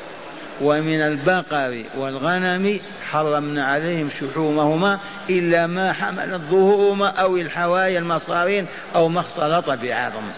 ومن 0.60 1.00
البقر 1.00 1.84
والغنم 1.96 2.80
حرمنا 3.10 3.64
عليهم 3.64 4.08
شحومهما 4.20 4.98
إلا 5.30 5.66
ما 5.66 5.92
حملت 5.92 6.40
ظهورهما 6.50 7.06
أو 7.06 7.36
الحوايا 7.36 7.98
المصارين 7.98 8.66
أو 8.94 9.08
ما 9.08 9.20
اختلط 9.20 9.70
بعظم. 9.70 10.30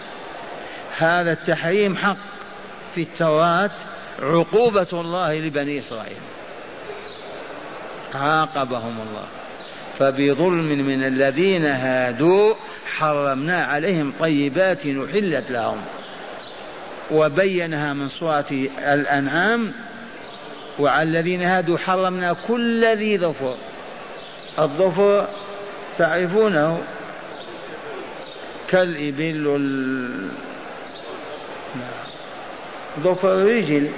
هذا 0.97 1.31
التحريم 1.31 1.97
حق 1.97 2.17
في 2.95 3.01
التوراة 3.01 3.69
عقوبة 4.19 4.87
الله 4.93 5.33
لبني 5.39 5.79
إسرائيل. 5.79 6.17
عاقبهم 8.13 8.95
الله. 9.09 9.27
فبظلم 9.99 10.87
من 10.87 11.03
الذين 11.03 11.65
هادوا 11.65 12.53
حرمنا 12.97 13.63
عليهم 13.63 14.13
طيبات 14.19 14.79
أحلت 14.79 15.51
لهم. 15.51 15.77
وبينها 17.11 17.93
من 17.93 18.09
سورة 18.09 18.67
الأنعام 18.79 19.73
وعلى 20.79 21.09
الذين 21.09 21.41
هادوا 21.43 21.77
حرمنا 21.77 22.35
كل 22.47 22.85
ذي 22.85 23.17
ظفر. 23.17 23.57
الظفر 24.59 25.27
تعرفونه 25.97 26.81
كالإبل. 28.69 29.43
ظفر 32.99 33.33
الرجل. 33.33 33.91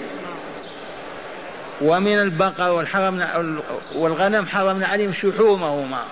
ومن 1.82 2.20
البقر 2.20 2.72
والحرمنا 2.72 3.54
والغنم 3.96 4.46
حرمنا 4.46 4.88
عليهم 4.88 5.14
شحومهما. 5.14 6.04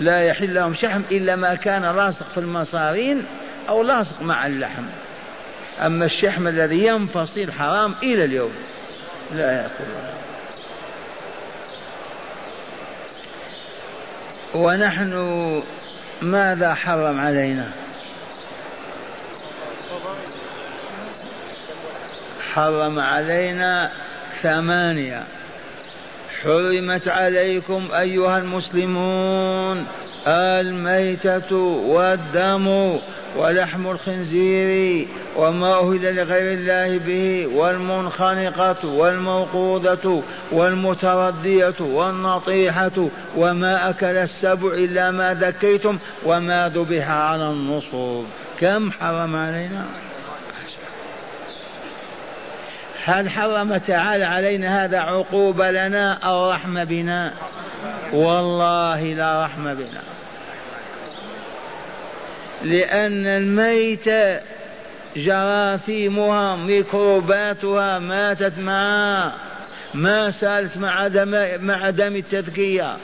لا 0.00 0.20
يحل 0.22 0.54
لهم 0.54 0.74
شحم 0.74 1.00
إلا 1.10 1.36
ما 1.36 1.54
كان 1.54 1.82
لاصق 1.82 2.26
في 2.34 2.40
المصارين 2.40 3.26
أو 3.68 3.82
لاصق 3.82 4.22
مع 4.22 4.46
اللحم. 4.46 4.84
أما 5.80 6.04
الشحم 6.04 6.48
الذي 6.48 6.86
ينفصل 6.86 7.52
حرام 7.52 7.94
إلى 8.02 8.24
اليوم. 8.24 8.52
لا 9.32 9.52
يأكلها 9.52 10.14
ونحن 14.54 15.12
ماذا 16.22 16.74
حرم 16.74 17.20
علينا؟ 17.20 17.70
حرم 22.52 23.00
علينا 23.00 23.90
ثمانية. 24.42 25.24
حرمت 26.42 27.08
عليكم 27.08 27.88
أيها 27.98 28.38
المسلمون 28.38 29.86
الميتة 30.26 31.56
والدم 31.56 32.98
ولحم 33.36 33.90
الخنزير 33.90 35.06
وما 35.36 35.74
أهل 35.74 36.14
لغير 36.14 36.58
الله 36.58 36.98
به 36.98 37.46
والمنخنقة 37.46 38.86
والموقوذة 38.86 40.22
والمتردية 40.52 41.74
والنطيحة 41.80 43.08
وما 43.36 43.90
أكل 43.90 44.06
السبع 44.06 44.74
إلا 44.74 45.10
ما 45.10 45.34
ذكيتم 45.34 45.98
وما 46.24 46.68
ذبح 46.68 47.10
على 47.10 47.50
النصب. 47.50 48.24
كم 48.60 48.90
حرم 48.92 49.36
علينا؟ 49.36 49.84
هل 53.06 53.30
حرم 53.30 53.76
تعالى 53.76 54.24
علينا 54.24 54.84
هذا 54.84 55.00
عقوبة 55.00 55.70
لنا 55.70 56.12
أو 56.12 56.50
رحمة 56.50 56.84
بنا؟ 56.84 57.32
والله 58.12 59.02
لا 59.02 59.44
رحمة 59.44 59.74
بنا. 59.74 60.02
لأن 62.62 63.26
الميت 63.26 64.08
جراثيمها 65.16 66.56
ميكروباتها 66.56 67.98
ماتت 67.98 68.58
معها. 68.58 69.34
ما 69.94 70.30
سألت 70.30 70.76
مع 70.76 71.06
دم 71.06 71.64
مع 71.66 71.90
دم 71.90 72.16
التذكية. 72.16 72.96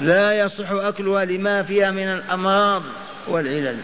لا 0.00 0.32
يصح 0.32 0.70
أكلها 0.70 1.24
لما 1.24 1.62
فيها 1.62 1.90
من 1.90 2.12
الأمراض 2.12 2.82
والعلل. 3.28 3.78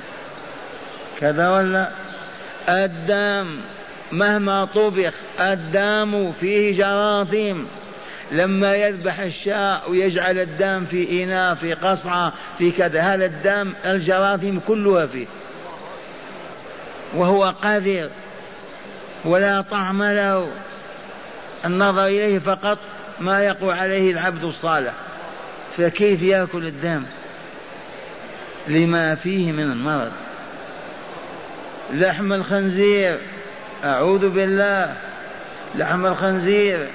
كذا 1.21 1.51
ولا؟ 1.51 2.06
الدم 2.69 3.61
مهما 4.13 4.65
طبخ 4.65 5.13
الدم 5.41 6.33
فيه 6.33 6.77
جراثيم. 6.77 7.67
لما 8.33 8.75
يذبح 8.75 9.21
الشاء 9.21 9.91
ويجعل 9.91 10.39
الدم 10.39 10.85
في 10.85 11.25
إناء 11.25 11.55
في 11.55 11.73
قصعة 11.73 12.33
في 12.59 12.71
كذا 12.71 13.01
هذا 13.01 13.27
الدم 13.27 13.73
الجراثيم 13.85 14.61
كلها 14.69 15.07
فيه. 15.07 15.27
وهو 17.15 17.55
قذر 17.63 18.11
ولا 19.25 19.61
طعم 19.61 20.03
له. 20.03 20.49
النظر 21.65 22.07
إليه 22.07 22.39
فقط 22.39 22.79
ما 23.21 23.41
يقوى 23.41 23.73
عليه 23.73 24.13
العبد 24.13 24.45
الصالح. 24.45 24.93
فكيف 25.77 26.23
يأكل 26.23 26.67
الدم؟ 26.67 27.03
لما 28.69 29.15
فيه 29.15 29.53
من 29.53 29.71
المرض. 29.71 30.13
لحم 31.91 32.33
الخنزير. 32.33 33.21
أعوذ 33.85 34.29
بالله. 34.29 34.97
لحم 35.75 36.07
الخنزير. 36.07 36.91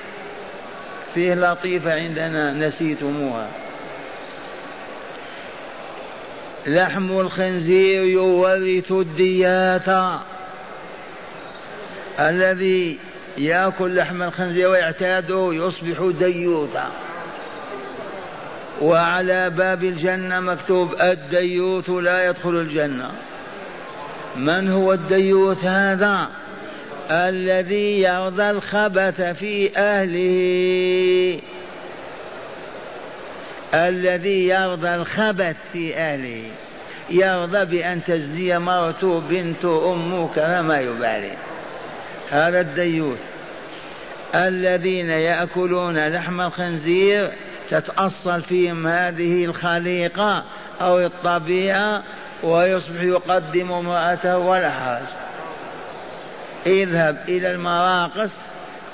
فيه 1.14 1.34
لطيفة 1.34 1.94
عندنا 1.94 2.52
نسيتموها. 2.52 3.52
لحم 6.68 7.12
الخنزير 7.12 8.04
يورث 8.04 8.92
الديات 8.92 10.20
الذي 12.20 13.00
يأكل 13.38 13.96
لحم 13.96 14.22
الخنزير 14.22 14.70
ويعتاده 14.70 15.50
يصبح 15.54 16.12
ديوثا. 16.20 16.92
وعلى 18.82 19.50
باب 19.50 19.84
الجنة 19.84 20.40
مكتوب 20.40 21.02
الديوث 21.02 21.90
لا 21.90 22.30
يدخل 22.30 22.50
الجنة. 22.50 23.12
من 24.36 24.70
هو 24.70 24.94
الديوث 24.94 25.66
هذا؟ 25.66 26.30
الذي 27.12 28.02
يرضى 28.02 28.50
الخبث 28.50 29.22
في 29.22 29.78
أهله. 29.78 31.40
الذي 33.74 34.48
يرضى 34.48 34.96
الخبث 34.96 35.56
في 35.74 35.98
أهله. 35.98 36.44
يرضى 37.10 37.66
بأن 37.66 38.04
تزني 38.04 38.60
مرته 38.60 39.20
بنت 39.20 39.66
امه 39.66 40.28
كما 40.36 40.80
يبالي. 40.80 41.34
هذا 42.30 42.62
الديوث. 42.62 43.20
الذين 44.36 45.10
يأكلون 45.10 46.08
لحم 46.08 46.42
الخنزير 46.42 47.32
تتأصل 47.70 48.42
فيهم 48.42 48.88
هذه 48.88 49.46
الخليقة 49.46 50.44
أو 50.82 51.00
الطبيعة 51.00 52.04
ويصبح 52.44 53.02
يقدم 53.02 53.72
امرأته 53.72 54.38
ولا 54.38 54.72
حرج 54.72 55.08
اذهب 56.66 57.18
إلى 57.28 57.52
المراقص 57.52 58.32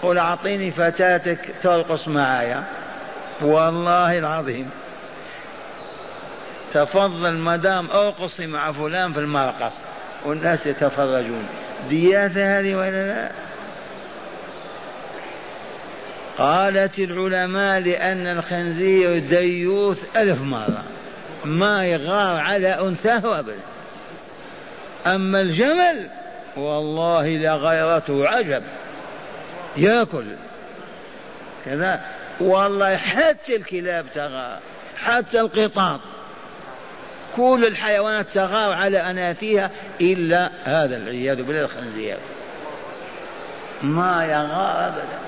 قل 0.01 0.17
أعطيني 0.17 0.71
فتاتك 0.71 1.39
ترقص 1.63 2.07
معايا. 2.07 2.63
والله 3.41 4.17
العظيم. 4.17 4.69
تفضل 6.73 7.37
مدام 7.37 7.91
أرقصي 7.91 8.47
مع 8.47 8.71
فلان 8.71 9.13
في 9.13 9.19
المرقص. 9.19 9.73
والناس 10.25 10.65
يتفرجون. 10.65 11.47
دياثة 11.89 12.59
هذه 12.59 12.75
ولا 12.75 13.07
لا؟ 13.07 13.31
قالت 16.37 16.99
العلماء 16.99 17.79
لأن 17.79 18.27
الخنزير 18.27 19.19
ديوث 19.19 19.97
ألف 20.17 20.41
مرة. 20.41 20.83
ما 21.45 21.85
يغار 21.85 22.37
على 22.37 22.79
أنثاه 22.79 23.39
أبدا. 23.39 23.59
أما 25.07 25.41
الجمل 25.41 26.09
والله 26.57 27.27
لغيرته 27.29 28.27
عجب. 28.27 28.63
يأكل. 29.77 30.25
كذا. 31.65 32.01
والله 32.39 32.97
حتى 32.97 33.55
الكلاب 33.55 34.05
تغار 34.15 34.59
حتى 34.97 35.39
القطاط. 35.39 35.99
كل 37.35 37.65
الحيوانات 37.67 38.27
تغار 38.33 38.71
على 38.71 38.97
أناثيها 38.97 39.71
إلا 40.01 40.49
هذا 40.63 40.97
العياذ 40.97 41.43
بالله 41.43 41.61
الخنزير. 41.61 42.17
ما 43.81 44.25
يغار 44.25 44.87
أبدا. 44.87 45.26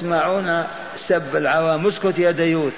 تسمعون 0.00 0.64
سب 1.06 1.36
العوام. 1.36 1.86
اسكت 1.86 2.18
يا 2.18 2.30
ديوث. 2.30 2.72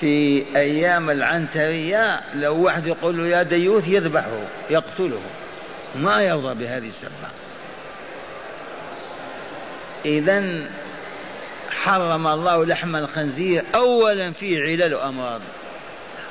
في 0.00 0.46
أيام 0.56 1.10
العنترية 1.10 2.20
لو 2.34 2.62
واحد 2.62 2.86
يقول 2.86 3.18
له 3.18 3.36
يا 3.36 3.42
ديوث 3.42 3.88
يذبحه 3.88 4.40
يقتله. 4.70 5.20
ما 5.96 6.22
يرضى 6.22 6.54
بهذه 6.54 6.88
السبة. 6.88 7.28
إذا 10.04 10.68
حرم 11.70 12.26
الله 12.26 12.66
لحم 12.66 12.96
الخنزير 12.96 13.64
أولا 13.74 14.32
في 14.32 14.62
علل 14.62 14.94
أمراض 14.94 15.40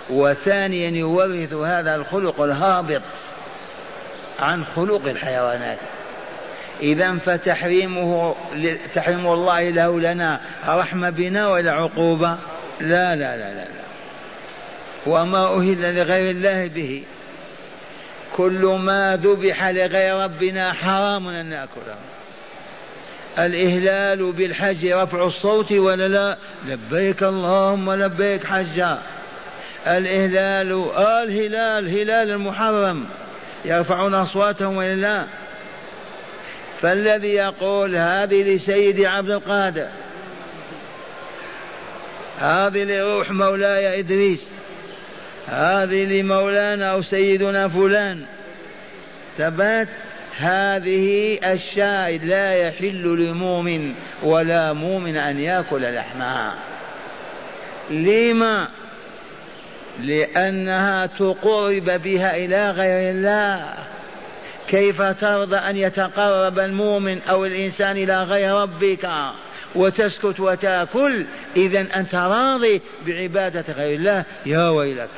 وثانيا 0.10 0.90
يورث 0.90 1.54
هذا 1.54 1.96
الخلق 1.96 2.42
الهابط. 2.42 3.02
عن 4.40 4.66
خلق 4.66 5.08
الحيوانات. 5.08 5.78
إذا 6.82 7.18
فتحريمه 7.18 8.36
تحريم 8.96 9.28
الله 9.28 9.70
له 9.70 10.00
لنا 10.00 10.42
رحمة 10.68 11.10
بنا 11.10 11.48
ولا 11.48 11.72
عقوبة 11.72 12.38
لا 12.80 13.16
لا 13.16 13.38
لا 13.38 13.54
لا, 13.54 13.64
لا. 13.64 13.84
وما 15.06 15.58
أهل 15.58 15.96
لغير 15.96 16.32
الله 16.32 16.68
به. 16.68 17.04
كل 18.36 18.80
ما 18.80 19.20
ذبح 19.24 19.68
لغير 19.68 20.16
ربنا 20.16 20.74
حرام 20.74 21.28
أن 21.28 21.46
نأكله. 21.46 21.96
الإهلال 23.40 24.32
بالحج 24.32 24.86
رفع 24.86 25.24
الصوت 25.24 25.72
ولا 25.72 26.08
لا؟ 26.08 26.38
لبيك 26.66 27.24
اللهم 27.24 27.92
لبيك 27.92 28.46
حجا. 28.46 29.02
الإهلال 29.88 30.92
الهلال 30.98 31.90
هلال 31.90 32.32
المحرم. 32.32 33.06
يرفعون 33.66 34.14
أصواتهم 34.14 34.78
ولا 34.78 34.96
لا 34.96 35.26
فالذي 36.82 37.28
يقول 37.28 37.96
هذه 37.96 38.44
لسيدي 38.44 39.08
عبد 39.08 39.30
القادر. 39.30 39.88
هذه 42.40 42.84
لروح 42.84 43.32
مولاي 43.32 44.00
إدريس. 44.00 44.50
هذه 45.48 46.04
لمولانا 46.04 46.92
أو 46.92 47.02
سيدنا 47.02 47.70
فلان. 47.70 48.26
ثبات 49.38 49.88
هذه 50.38 51.40
الشاة 51.44 52.10
لا 52.10 52.54
يحل 52.54 53.04
لمؤمن 53.04 53.94
ولا 54.24 54.74
مؤمن 54.74 55.18
أن 55.18 55.40
يأكل 55.40 55.96
لحمها 55.96 56.56
لما 57.90 58.68
لأنها 60.00 61.06
تقرب 61.06 62.02
بها 62.04 62.36
إلى 62.36 62.72
غير 62.72 63.12
الله. 63.12 63.74
كيف 64.68 65.02
ترضى 65.02 65.56
أن 65.56 65.78
يتقرب 65.78 66.60
المؤمن 66.60 67.22
أو 67.22 67.46
الإنسان 67.46 67.98
إلى 67.98 68.24
غير 68.24 68.54
ربك؟ 68.54 69.10
وتسكت 69.76 70.40
وتأكل. 70.40 71.26
إذا 71.56 71.80
أنت 71.96 72.16
راضي 72.16 72.82
بعبادة 73.06 73.74
غير 73.74 73.96
الله. 73.96 74.24
يا 74.46 74.70
ويلك. 74.70 75.10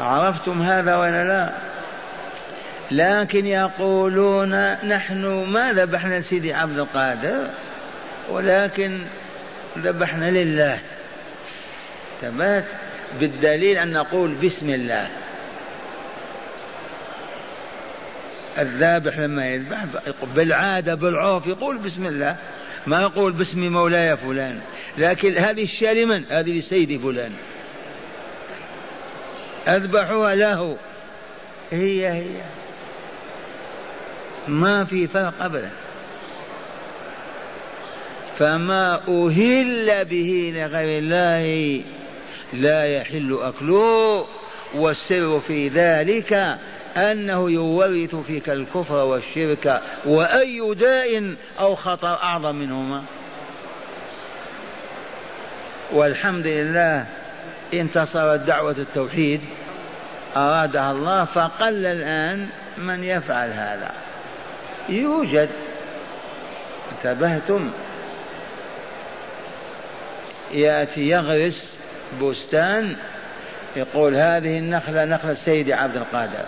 عرفتم 0.00 0.62
هذا 0.62 0.96
ولا 0.96 1.24
لا؟ 1.24 1.50
لكن 2.90 3.46
يقولون 3.46 4.72
نحن 4.72 5.44
ما 5.44 5.72
ذبحنا 5.72 6.20
لسيدي 6.20 6.54
عبد 6.54 6.78
القادر؟ 6.78 7.46
ولكن 8.30 9.00
ذبحنا 9.78 10.30
لله. 10.30 10.80
ثبات 12.20 12.64
بالدليل 13.20 13.78
أن 13.78 13.92
نقول 13.92 14.34
بسم 14.34 14.70
الله. 14.70 15.08
الذابح 18.58 19.18
لما 19.18 19.46
يذبح 19.46 19.84
بالعادة 20.34 20.94
بالعرف 20.94 21.46
يقول 21.46 21.78
بسم 21.78 22.06
الله. 22.06 22.36
ما 22.86 23.02
يقول 23.02 23.32
باسم 23.32 23.72
مولاي 23.72 24.16
فلان. 24.16 24.60
لكن 24.98 25.36
هذه 25.36 25.62
الشاة 25.62 25.92
لمن؟ 25.92 26.24
هذه 26.24 26.58
لسيدي 26.58 26.98
فلان. 26.98 27.32
أذبحها 29.68 30.34
له. 30.34 30.76
هي 31.72 32.08
هي. 32.08 32.42
ما 34.48 34.84
في 34.84 35.06
فرق 35.06 35.42
أبدا. 35.42 35.70
فما 38.38 38.94
أهل 39.08 40.04
به 40.04 40.52
لغير 40.56 40.98
الله 40.98 41.82
لا 42.52 42.84
يحل 42.84 43.38
أكله 43.42 44.26
والسر 44.74 45.40
في 45.40 45.68
ذلك 45.68 46.58
أنه 46.96 47.50
يورث 47.50 48.14
فيك 48.14 48.48
الكفر 48.48 48.94
والشرك 48.94 49.82
وأي 50.04 50.74
داء 50.74 51.34
أو 51.60 51.74
خطر 51.74 52.14
أعظم 52.14 52.54
منهما. 52.54 53.02
والحمد 55.92 56.46
لله 56.46 57.06
انتصرت 57.74 58.40
دعوة 58.40 58.76
التوحيد 58.78 59.40
أرادها 60.36 60.90
الله 60.90 61.24
فقل 61.24 61.86
الآن 61.86 62.48
من 62.78 63.04
يفعل 63.04 63.50
هذا. 63.50 63.90
يوجد. 64.88 65.48
انتبهتم. 66.92 67.70
يأتي 70.52 71.08
يغرس 71.08 71.78
بستان 72.22 72.96
يقول 73.76 74.16
هذه 74.16 74.58
النخلة 74.58 75.04
نخلة 75.04 75.34
سيدي 75.34 75.74
عبد 75.74 75.96
القادر. 75.96 76.44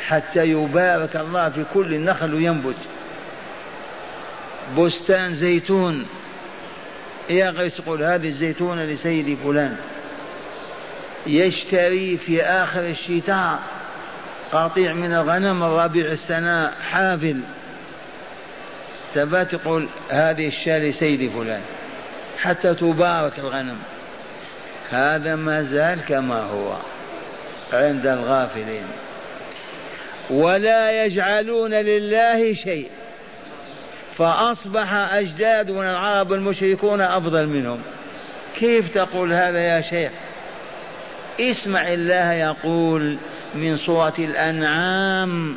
حتى 0.00 0.44
يبارك 0.44 1.16
الله 1.16 1.48
في 1.48 1.64
كل 1.74 2.00
نخل 2.00 2.34
ينبت 2.34 2.76
بستان 4.78 5.34
زيتون. 5.34 6.06
يغرس 7.30 7.78
يقول 7.78 8.02
هذه 8.02 8.28
الزيتونة 8.28 8.84
لسيدي 8.84 9.36
فلان. 9.36 9.76
يشتري 11.26 12.16
في 12.16 12.42
آخر 12.42 12.86
الشتاء 12.88 13.58
قطيع 14.52 14.92
من 14.92 15.14
الغنم 15.14 15.62
الربيع 15.62 16.06
السنة 16.06 16.70
حافل. 16.70 17.40
ثبات 19.14 19.52
يقول 19.52 19.88
هذه 20.10 20.48
الشاة 20.48 20.78
لسيدي 20.78 21.30
فلان. 21.30 21.62
حتى 22.42 22.74
تبارك 22.74 23.38
الغنم. 23.38 23.78
هذا 24.90 25.36
ما 25.36 25.62
زال 25.62 26.04
كما 26.04 26.42
هو 26.42 26.76
عند 27.72 28.06
الغافلين. 28.06 28.84
ولا 30.30 31.04
يجعلون 31.04 31.74
لله 31.74 32.54
شيء. 32.54 32.90
فأصبح 34.18 34.92
أجدادنا 34.92 35.90
العرب 35.90 36.32
المشركون 36.32 37.00
أفضل 37.00 37.46
منهم. 37.46 37.80
كيف 38.56 38.94
تقول 38.94 39.32
هذا 39.32 39.58
يا 39.58 39.80
شيخ؟ 39.80 40.10
اسمع 41.40 41.88
الله 41.88 42.32
يقول 42.32 43.18
من 43.54 43.76
سورة 43.76 44.14
الأنعام 44.18 45.56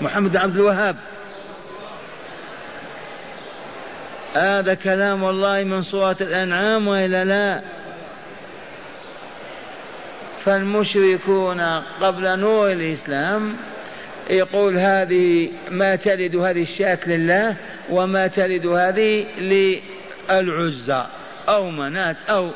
محمد 0.00 0.36
عبد 0.36 0.56
الوهاب. 0.56 0.96
هذا 4.34 4.74
كلام 4.74 5.24
الله 5.24 5.64
من 5.64 5.82
سورة 5.82 6.16
الأنعام 6.20 6.88
وإلا 6.88 7.24
لا؟ 7.24 7.60
فالمشركون 10.44 11.60
قبل 12.00 12.38
نور 12.38 12.72
الإسلام 12.72 13.56
يقول 14.30 14.78
هذه 14.78 15.50
ما 15.70 15.96
تلد 15.96 16.36
هذه 16.36 16.62
الشاة 16.62 16.98
لله 17.06 17.56
وما 17.90 18.26
تلد 18.26 18.66
هذه 18.66 19.26
للعزى 19.38 21.06
أو 21.48 21.70
منات 21.70 22.16
أو 22.30 22.50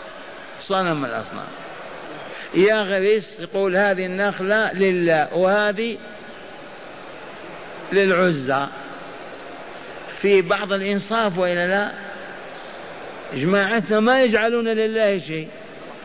صنم 0.62 1.04
الأصنام. 1.04 1.46
يغرس 2.54 3.40
يقول 3.40 3.76
هذه 3.76 4.06
النخلة 4.06 4.72
لله 4.72 5.34
وهذه 5.34 5.96
للعزى 7.94 8.66
في 10.20 10.42
بعض 10.42 10.72
الإنصاف 10.72 11.38
وإلا 11.38 11.66
لا؟ 11.66 11.92
جماعتنا 13.34 14.00
ما 14.00 14.22
يجعلون 14.22 14.68
لله 14.68 15.18
شيء 15.18 15.48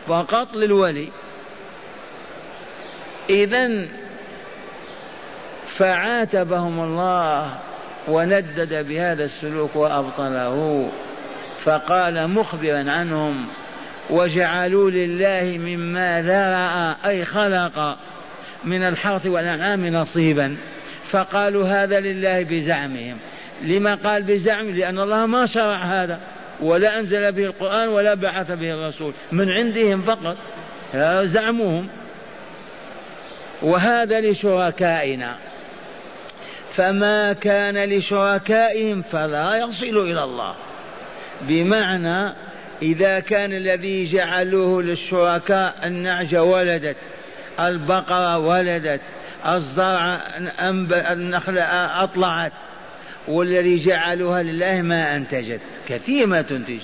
فقط 0.06 0.54
للولي. 0.54 1.08
إذا 3.30 3.86
فعاتبهم 5.66 6.80
الله 6.80 7.58
وندد 8.08 8.86
بهذا 8.88 9.24
السلوك 9.24 9.76
وأبطله 9.76 10.88
فقال 11.64 12.30
مخبرا 12.30 12.90
عنهم 12.90 13.46
وجعلوا 14.10 14.90
لله 14.90 15.58
مما 15.58 16.22
ذرأ 16.22 17.10
أي 17.10 17.24
خلق 17.24 17.96
من 18.64 18.82
الحرث 18.82 19.26
والأنعام 19.26 19.86
نصيبا. 19.86 20.56
فقالوا 21.10 21.68
هذا 21.68 22.00
لله 22.00 22.42
بزعمهم. 22.42 23.16
لما 23.62 23.94
قال 23.94 24.22
بزعم؟ 24.22 24.70
لأن 24.70 25.00
الله 25.00 25.26
ما 25.26 25.46
شرع 25.46 25.76
هذا 25.76 26.20
ولا 26.60 26.98
أنزل 26.98 27.32
به 27.32 27.44
القرآن 27.44 27.88
ولا 27.88 28.14
بعث 28.14 28.50
به 28.50 28.74
الرسول. 28.74 29.12
من 29.32 29.50
عندهم 29.50 30.02
فقط 30.02 30.36
زعمهم 31.24 31.88
وهذا 33.62 34.20
لشركائنا. 34.20 35.36
فما 36.72 37.32
كان 37.32 37.84
لشركائهم 37.84 39.02
فلا 39.02 39.56
يصل 39.56 39.98
إلى 40.10 40.24
الله. 40.24 40.54
بمعنى 41.42 42.34
إذا 42.82 43.20
كان 43.20 43.52
الذي 43.52 44.04
جعلوه 44.04 44.82
للشركاء 44.82 45.74
النعجة 45.84 46.42
ولدت 46.42 46.96
البقرة 47.60 48.38
ولدت 48.38 49.00
الزرع 49.46 50.20
النخلة 51.12 51.62
أطلعت. 52.04 52.52
والذي 53.28 53.84
جعلوها 53.84 54.42
لله 54.42 54.82
ما 54.82 55.16
أنتجت. 55.16 55.60
كثير 55.88 56.26
ما 56.26 56.42
تنتج. 56.42 56.80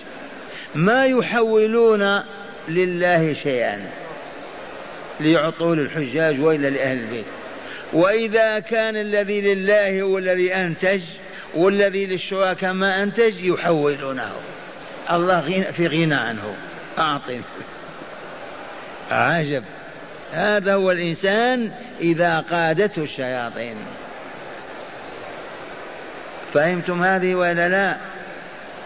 ما 0.75 1.07
يحولون 1.07 2.23
لله 2.69 3.35
شيئا. 3.43 3.91
ليعطوه 5.21 5.77
للحجاج 5.77 6.41
وإلا 6.41 6.69
لأهل 6.69 6.99
البيت. 6.99 7.25
وإذا 7.93 8.59
كان 8.59 8.97
الذي 8.97 9.41
لله 9.41 10.03
هو 10.03 10.19
الذي 10.19 10.55
أنتج 10.55 11.01
والذي 11.55 12.07
للشركاء 12.07 12.73
ما 12.73 13.03
أنتج 13.03 13.35
يحولونه. 13.39 14.33
الله 15.13 15.71
في 15.73 15.87
غنى 15.87 16.15
عنه. 16.15 16.57
أعطني. 16.99 17.41
عجب. 19.11 19.65
هذا 20.33 20.75
هو 20.75 20.91
الإنسان 20.91 21.71
إذا 22.01 22.41
قادته 22.41 23.03
الشياطين. 23.03 23.77
فهمتم 26.55 27.03
هذه 27.03 27.35
ولا 27.35 27.69
لا؟ 27.69 27.97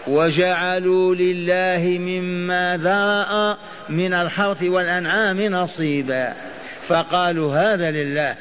وجعلوا 0.07 1.15
لله 1.15 1.97
مما 1.99 2.77
ذرأ 2.77 3.57
من 3.89 4.13
الحرث 4.13 4.63
والأنعام 4.63 5.41
نصيبا. 5.41 6.33
فقالوا 6.87 7.55
هذا 7.55 7.91
لله 7.91 8.35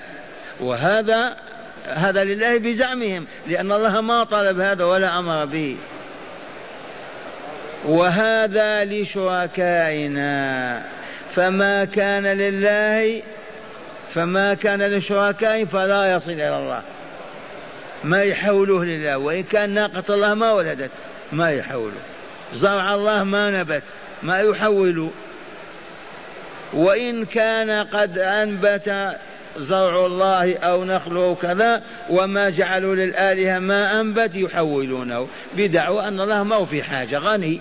وهذا 0.61 1.37
هذا 1.89 2.25
لله 2.25 2.59
بزعمهم 2.59 3.27
لأن 3.47 3.73
الله 3.73 4.01
ما 4.01 4.25
طلب 4.25 4.61
هذا 4.61 4.85
ولا 4.85 5.19
أمر 5.19 5.45
به. 5.45 5.77
وهذا 7.85 8.85
لشركائنا. 8.85 10.83
فما 11.35 11.85
كان 11.85 12.27
لله 12.27 13.23
فما 14.15 14.55
كان 14.55 14.83
لشركائهم 14.83 15.67
فلا 15.67 16.17
يصل 16.17 16.31
إلى 16.31 16.59
الله. 16.59 16.83
ما 18.05 18.23
يحولوه 18.23 18.85
لله 18.85 19.19
وإن 19.19 19.43
كان 19.43 19.71
ناقة 19.71 20.15
الله 20.15 20.35
ما 20.35 20.53
ولدت 20.53 20.91
ما 21.33 21.51
يحولوا 21.51 22.01
زرع 22.55 22.95
الله 22.95 23.25
ما 23.25 23.51
نبت 23.51 23.83
ما 24.23 24.41
يحولوا 24.41 25.11
وإن 26.73 27.25
كان 27.25 27.71
قد 27.71 28.19
أنبت 28.19 29.17
زرع 29.59 30.07
الله 30.07 30.59
أو 30.59 30.85
نخله 30.85 31.35
كذا 31.43 31.83
وما 32.11 32.51
جعلوا 32.51 32.95
للآلهة 32.95 33.59
ما 33.59 34.01
أنبت 34.01 34.35
يحولونه. 34.35 35.29
بدعوى 35.57 36.09
أن 36.09 36.21
الله 36.21 36.43
ما 36.43 36.57
هو 36.57 36.67
في 36.67 36.83
حاجة 36.83 37.19
غني. 37.19 37.61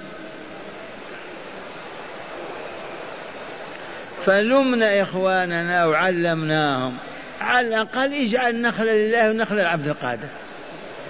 فلمنا 4.25 5.01
إخواننا 5.01 5.85
وعلمناهم. 5.85 6.97
على 7.41 7.67
الأقل 7.67 8.13
اجعل 8.13 8.61
نخل 8.61 8.85
لله 8.85 9.29
ونخل 9.29 9.59
العبد 9.59 9.87
القادر. 9.87 10.27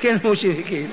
كان 0.03 0.19
مشركين 0.25 0.89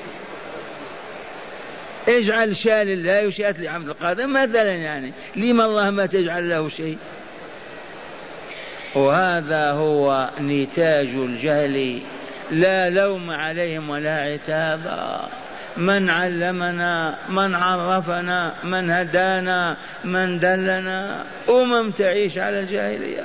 اجعل 2.09 2.57
شاة 2.57 2.85
لله 2.85 3.27
وشاة 3.27 3.55
لعبد 3.59 3.89
القادر. 3.89 4.27
مثلا 4.27 4.73
يعني 4.73 5.13
لما 5.37 5.65
الله 5.65 5.91
ما 5.91 6.07
تجعل 6.07 6.49
له 6.49 6.69
شيء؟ 6.69 6.99
وهذا 8.95 9.71
هو 9.71 10.31
نتاج 10.41 11.07
الجهل. 11.07 12.03
لا 12.51 12.91
لوم 12.91 13.31
عليهم 13.31 13.91
ولا 13.91 14.21
عتابا 14.21 15.29
من 15.77 16.11
علمنا 16.11 17.15
من 17.29 17.55
عرفنا 17.55 18.55
من 18.65 18.91
هدانا 18.91 19.77
من 20.05 20.39
دلنا. 20.39 21.25
أمم 21.49 21.91
تعيش 21.91 22.39
على 22.39 22.61
الجاهلية. 22.61 23.25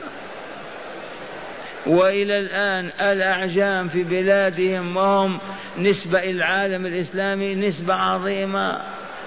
وإلى 1.85 2.37
الآن 2.37 2.89
الأعجام 3.01 3.89
في 3.89 4.03
بلادهم 4.03 4.97
وهم 4.97 5.39
نسبة 5.77 6.19
إلى 6.19 6.31
العالم 6.31 6.85
الإسلامي 6.85 7.55
نسبة 7.55 7.93
عظيمة. 7.93 8.81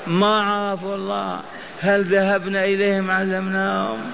ما 0.07 0.41
عرفوا 0.41 0.95
الله. 0.95 1.41
هل 1.81 2.05
ذهبنا 2.05 2.65
إليهم 2.65 3.11
علمناهم؟ 3.11 4.11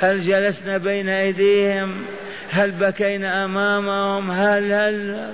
هل 0.00 0.26
جلسنا 0.26 0.78
بين 0.78 1.08
أيديهم؟ 1.08 2.04
هل 2.50 2.70
بكينا 2.70 3.44
أمامهم؟ 3.44 4.30
هل 4.30 4.72
هل 4.72 5.28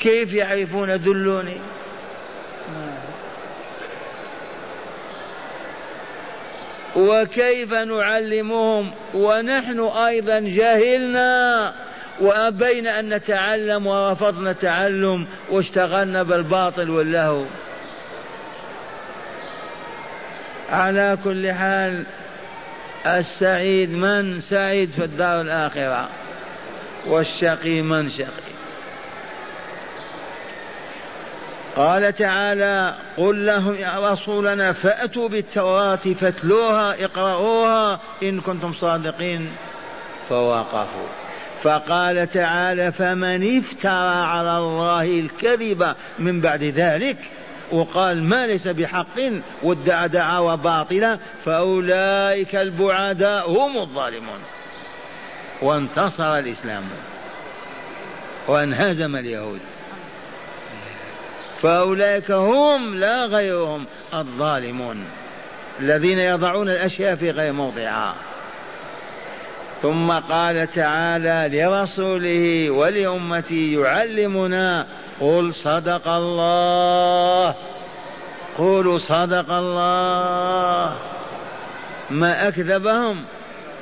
كيف 0.00 0.32
يعرفون؟ 0.32 1.02
دلوني. 1.02 1.56
وكيف 6.96 7.72
نعلمهم؟ 7.72 8.90
ونحن 9.14 9.80
أيضا 9.80 10.38
جهلنا 10.38 11.74
وابينا 12.20 12.98
أن 12.98 13.14
نتعلم 13.14 13.86
ورفضنا 13.86 14.50
التعلم 14.50 15.26
واشتغلنا 15.50 16.22
بالباطل 16.22 16.90
واللهو. 16.90 17.44
على 20.70 21.18
كل 21.24 21.52
حال 21.52 22.06
السعيد 23.06 23.90
من؟ 23.90 24.40
سعيد 24.40 24.90
في 24.90 25.04
الدار 25.04 25.40
الآخرة. 25.40 26.08
والشقي 27.06 27.82
من 27.82 28.10
شقي. 28.10 28.59
قال 31.80 32.14
تعالى 32.14 32.94
قل 33.16 33.46
لهم 33.46 33.74
يا 33.74 34.12
رسولنا 34.12 34.72
فأتوا 34.72 35.28
بالتوراة 35.28 35.96
فاتلوها 35.96 37.04
اقرأوها 37.04 38.00
إن 38.22 38.40
كنتم 38.40 38.74
صادقين 38.74 39.50
فوقفوا. 40.28 41.08
فقال 41.62 42.30
تعالى 42.30 42.92
فمن 42.92 43.58
افترى 43.58 44.24
على 44.24 44.58
الله 44.58 45.02
الكذب 45.02 45.94
من 46.18 46.40
بعد 46.40 46.62
ذلك 46.62 47.18
وقال 47.72 48.22
ما 48.22 48.46
ليس 48.46 48.68
بحق 48.68 49.20
وادعى 49.62 50.08
دعاوى 50.08 50.56
باطلة 50.56 51.18
فأولئك 51.44 52.56
البعداء 52.56 53.50
هم 53.50 53.76
الظالمون. 53.76 54.40
وانتصر 55.62 56.38
الإسلام 56.38 56.84
وانهزم 58.48 59.16
اليهود. 59.16 59.60
فأولئك 61.62 62.30
هم 62.30 62.94
لا 62.94 63.26
غيرهم 63.26 63.86
الظالمون 64.14 65.04
الذين 65.80 66.18
يضعون 66.18 66.70
الأشياء 66.70 67.16
في 67.16 67.30
غير 67.30 67.52
موضعها. 67.52 68.14
ثم 69.82 70.10
قال 70.10 70.70
تعالى 70.70 71.58
لرسوله 71.58 72.70
ولأمته 72.70 73.76
يعلمنا 73.78 74.86
قل 75.20 75.54
صدق 75.54 76.08
الله 76.08 77.54
قولوا 78.58 78.98
صدق 78.98 79.52
الله 79.52 80.96
ما 82.10 82.48
أكذبهم. 82.48 83.24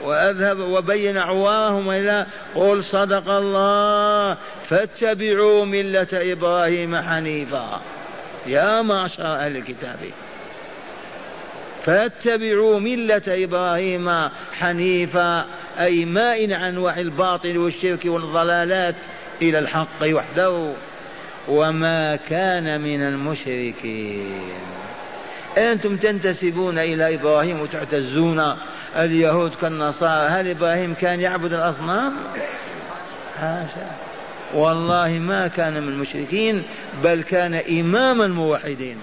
وأذهب 0.04 0.58
وبين 0.58 1.18
عوارهم 1.18 1.86
وإلا 1.86 2.26
قل 2.54 2.84
صدق 2.84 3.30
الله 3.30 4.36
فاتبعوا 4.68 5.64
ملة 5.64 6.08
إبراهيم 6.12 6.96
حنيفا. 6.96 7.80
يا 8.46 8.82
معشر 8.82 9.36
أهل 9.36 9.56
الكتاب. 9.56 9.98
فاتبعوا 11.84 12.80
ملة 12.80 13.22
إبراهيم 13.28 14.28
حنيفا 14.52 15.46
أي 15.80 16.04
مائل 16.04 16.54
عن 16.54 16.62
أنواع 16.62 16.98
الباطل 16.98 17.58
والشرك 17.58 18.04
والضلالات 18.04 18.94
إلى 19.42 19.58
الحق 19.58 20.02
وحده. 20.12 20.72
وما 21.48 22.16
كان 22.16 22.80
من 22.80 23.02
المشركين. 23.02 24.52
أنتم 25.58 25.96
تنتسبون 25.96 26.78
إلى 26.78 27.14
إبراهيم 27.14 27.60
وتعتزون. 27.60 28.56
اليهود 28.96 29.54
كالنصارى 29.54 30.28
هل 30.28 30.50
إبراهيم 30.50 30.94
كان 30.94 31.20
يعبد 31.20 31.52
الأصنام؟ 31.52 32.14
حاشا. 33.40 34.08
والله 34.54 35.08
ما 35.08 35.48
كان 35.48 35.82
من 35.82 35.88
المشركين 35.88 36.62
بل 37.04 37.22
كان 37.22 37.54
إمام 37.54 38.22
الموحدين 38.22 38.96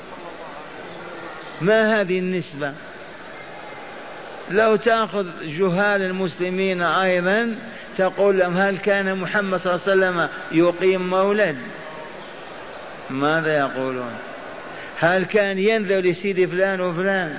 ما 1.62 2.02
هذه 2.02 2.20
النسبة؟ 2.20 2.74
لو 4.52 4.76
تأخذ 4.76 5.26
جهال 5.44 6.02
المسلمين 6.02 6.82
أيضا 6.82 7.56
تقول 7.98 8.40
لهم 8.40 8.58
هل 8.58 8.78
كان 8.78 9.18
محمد 9.18 9.60
صلى 9.60 9.74
الله 9.76 9.86
عليه 9.88 9.92
وسلم 9.92 10.30
يقيم 10.52 11.10
مولد؟ 11.10 11.58
ماذا 13.10 13.58
يقولون؟ 13.58 14.12
هل 15.00 15.26
كان 15.26 15.60
ينذر 15.60 16.00
لسيدي 16.00 16.48
فلان 16.48 16.82
وفلان؟ 16.82 17.38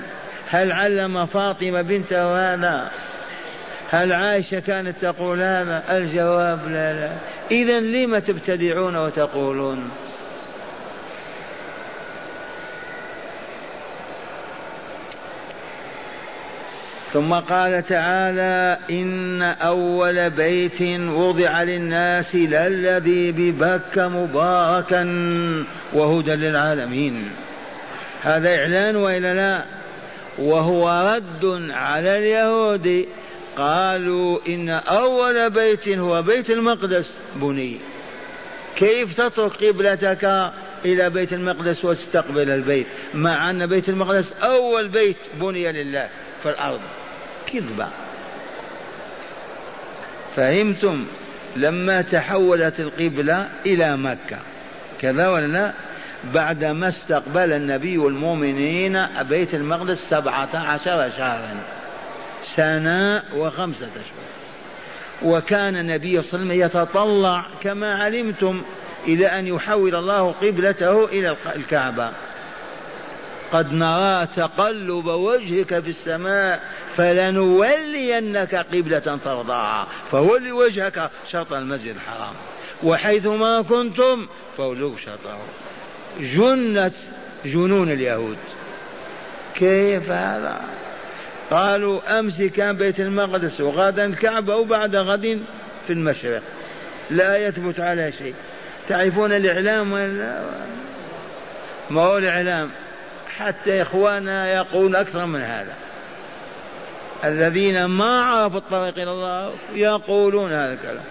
هل 0.49 0.71
علم 0.71 1.25
فاطمة 1.25 1.81
بنته 1.81 2.53
هذا؟ 2.53 2.91
هل 3.89 4.13
عائشة 4.13 4.59
كانت 4.59 4.97
تقول 5.01 5.41
هذا؟ 5.41 5.83
الجواب 5.97 6.59
لا 6.67 6.93
لا. 6.93 7.11
إذا 7.51 7.79
لم 7.79 8.19
تبتدعون 8.19 8.95
وتقولون؟ 8.95 9.89
ثم 17.13 17.33
قال 17.33 17.83
تعالى 17.83 18.77
إن 18.89 19.41
أول 19.41 20.29
بيت 20.29 20.81
وضع 21.09 21.63
للناس 21.63 22.35
للذي 22.35 23.31
ببكة 23.31 24.07
مباركا 24.07 25.03
وهدى 25.93 26.35
للعالمين. 26.35 27.29
هذا 28.27 28.59
إعلان 28.59 28.95
وإلا 28.95 29.33
لا؟ 29.33 29.65
وهو 30.39 31.13
رد 31.15 31.71
على 31.71 32.17
اليهود. 32.17 33.05
قالوا 33.57 34.39
إن 34.47 34.69
أول 34.69 35.49
بيت 35.49 35.89
هو 35.89 36.21
بيت 36.21 36.49
المقدس 36.49 37.05
بني. 37.35 37.77
كيف 38.75 39.21
تترك 39.21 39.63
قبلتك 39.63 40.51
إلى 40.85 41.09
بيت 41.09 41.33
المقدس 41.33 41.85
وتستقبل 41.85 42.49
البيت؟ 42.49 42.87
مع 43.13 43.49
أن 43.49 43.67
بيت 43.67 43.89
المقدس 43.89 44.33
أول 44.33 44.87
بيت 44.87 45.17
بني 45.41 45.71
لله 45.71 46.09
في 46.43 46.49
الأرض. 46.49 46.81
كذبة. 47.53 47.87
فهمتم؟ 50.35 51.05
لما 51.55 52.01
تحولت 52.01 52.79
القبلة 52.79 53.49
إلى 53.65 53.97
مكة. 53.97 54.39
كذا 55.01 55.29
ولا 55.29 55.47
لا؟ 55.47 55.73
بعدما 56.33 56.89
استقبل 56.89 57.53
النبي 57.53 57.97
والمؤمنين 57.97 59.05
بيت 59.21 59.53
المقدس 59.53 60.09
سبعة 60.09 60.49
عشر 60.53 61.09
شهرا 61.17 61.57
سنة 62.55 63.23
وخمسة 63.35 63.87
أشهر. 63.87 64.27
وكان 65.23 65.75
النبي 65.75 66.21
صلى 66.21 66.41
الله 66.41 66.53
عليه 66.53 66.65
وسلم 66.65 66.81
يتطلع 66.81 67.45
كما 67.63 67.95
علمتم 67.95 68.61
إلى 69.07 69.27
أن 69.27 69.47
يحول 69.47 69.95
الله 69.95 70.31
قبلته 70.31 71.05
إلى 71.05 71.35
الكعبة. 71.55 72.11
قد 73.51 73.73
نرى 73.73 74.27
تقلب 74.35 75.05
وجهك 75.05 75.79
في 75.79 75.89
السماء 75.89 76.61
فلنولينك 76.97 78.55
قبلة 78.55 78.99
ترضاها. 78.99 79.87
فول 80.11 80.51
وجهك 80.51 81.11
شرط 81.31 81.53
المسجد 81.53 81.95
الحرام. 81.95 82.33
وحيث 82.83 83.27
ما 83.27 83.61
كنتم 83.61 84.27
فولوا 84.57 84.97
شطره. 84.97 85.39
جنت 86.19 86.93
جنون 87.45 87.91
اليهود. 87.91 88.37
كيف 89.55 90.11
هذا؟ 90.11 90.61
قالوا 91.51 92.19
أمس 92.19 92.41
كان 92.41 92.77
بيت 92.77 92.99
المقدس 92.99 93.61
وغدا 93.61 94.05
الكعبة 94.05 94.55
وبعد 94.55 94.95
غد 94.95 95.41
في 95.87 95.93
المشرق. 95.93 96.41
لا 97.09 97.37
يثبت 97.37 97.79
على 97.79 98.11
شيء. 98.11 98.33
تعرفون 98.89 99.33
الإعلام 99.33 99.91
ولا 99.91 100.41
ما 101.89 102.01
هو 102.01 102.17
الإعلام؟ 102.17 102.71
حتى 103.37 103.81
إخواننا 103.81 104.53
يقولون 104.53 104.95
أكثر 104.95 105.25
من 105.25 105.41
هذا. 105.41 105.73
الذين 107.23 107.85
ما 107.85 108.21
عرفوا 108.21 108.57
الطريق 108.57 108.93
إلى 108.99 109.11
الله 109.11 109.53
يقولون 109.73 110.53
هذا 110.53 110.73
الكلام. 110.73 111.03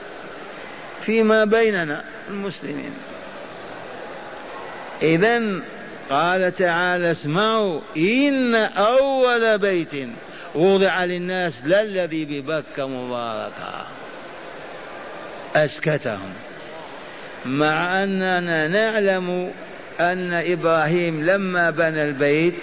فيما 1.03 1.45
بيننا 1.45 2.05
المسلمين. 2.29 2.93
إذا 5.03 5.61
قال 6.11 6.55
تعالى 6.55 7.11
اسمعوا 7.11 7.81
إن 7.97 8.55
أول 8.55 9.59
بيت 9.59 10.09
وضع 10.55 11.05
للناس 11.05 11.53
للذي 11.65 12.25
ببكة 12.25 12.89
مباركة. 12.89 13.87
أسكتهم. 15.57 16.33
مع 17.47 18.03
أننا 18.03 18.67
نعلم 18.67 19.53
أن 20.01 20.35
إبراهيم 20.35 21.25
لما 21.25 21.71
بنى 21.71 22.05
البيت 22.05 22.63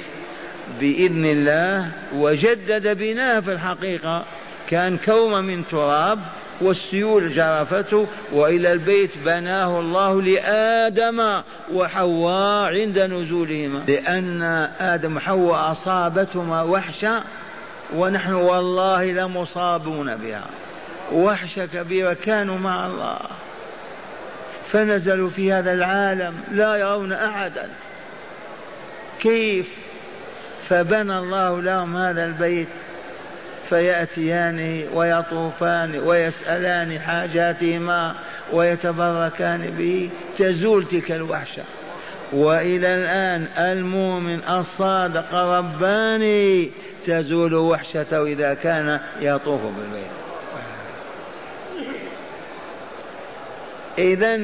بإذن 0.79 1.25
الله 1.25 1.91
وجدد 2.13 2.97
بناه 2.97 3.39
في 3.39 3.51
الحقيقة 3.51 4.25
كان 4.69 4.97
كوم 4.97 5.45
من 5.45 5.67
تراب 5.67 6.19
والسيول 6.63 7.33
جرفته 7.33 8.07
وإلى 8.31 8.73
البيت 8.73 9.17
بناه 9.17 9.79
الله 9.79 10.21
لآدم 10.21 11.41
وحواء 11.73 12.73
عند 12.73 12.99
نزولهما. 12.99 13.83
لأن 13.87 14.41
آدم 14.79 15.17
وحواء 15.17 15.71
أصابتهما 15.71 16.61
وحشة 16.61 17.23
ونحن 17.95 18.33
والله 18.33 19.05
لمصابون 19.05 20.15
بها. 20.15 20.45
وحشة 21.11 21.65
كبيرة 21.65 22.13
كانوا 22.13 22.57
مع 22.57 22.87
الله. 22.87 23.19
فنزلوا 24.71 25.29
في 25.29 25.53
هذا 25.53 25.73
العالم 25.73 26.33
لا 26.51 26.75
يرون 26.75 27.13
أحدا. 27.13 27.69
كيف؟ 29.21 29.67
فبنى 30.69 31.17
الله 31.17 31.61
لهم 31.61 31.97
هذا 31.97 32.25
البيت. 32.25 32.67
فيأتيانه 33.73 34.85
ويطوفان 34.93 35.99
ويسألان 35.99 36.99
حاجاتهما 36.99 38.15
ويتبركان 38.51 39.69
به 39.77 40.09
تزول 40.37 40.85
تلك 40.85 41.11
الوحشة. 41.11 41.63
وإلى 42.33 42.95
الآن 42.95 43.47
المؤمن 43.57 44.39
الصادق 44.49 45.33
رباني 45.33 46.71
تزول 47.05 47.53
وحشته 47.53 48.25
إذا 48.25 48.53
كان 48.53 48.99
يطوف 49.21 49.61
بالبيت. 49.61 50.13
إذا 53.97 54.39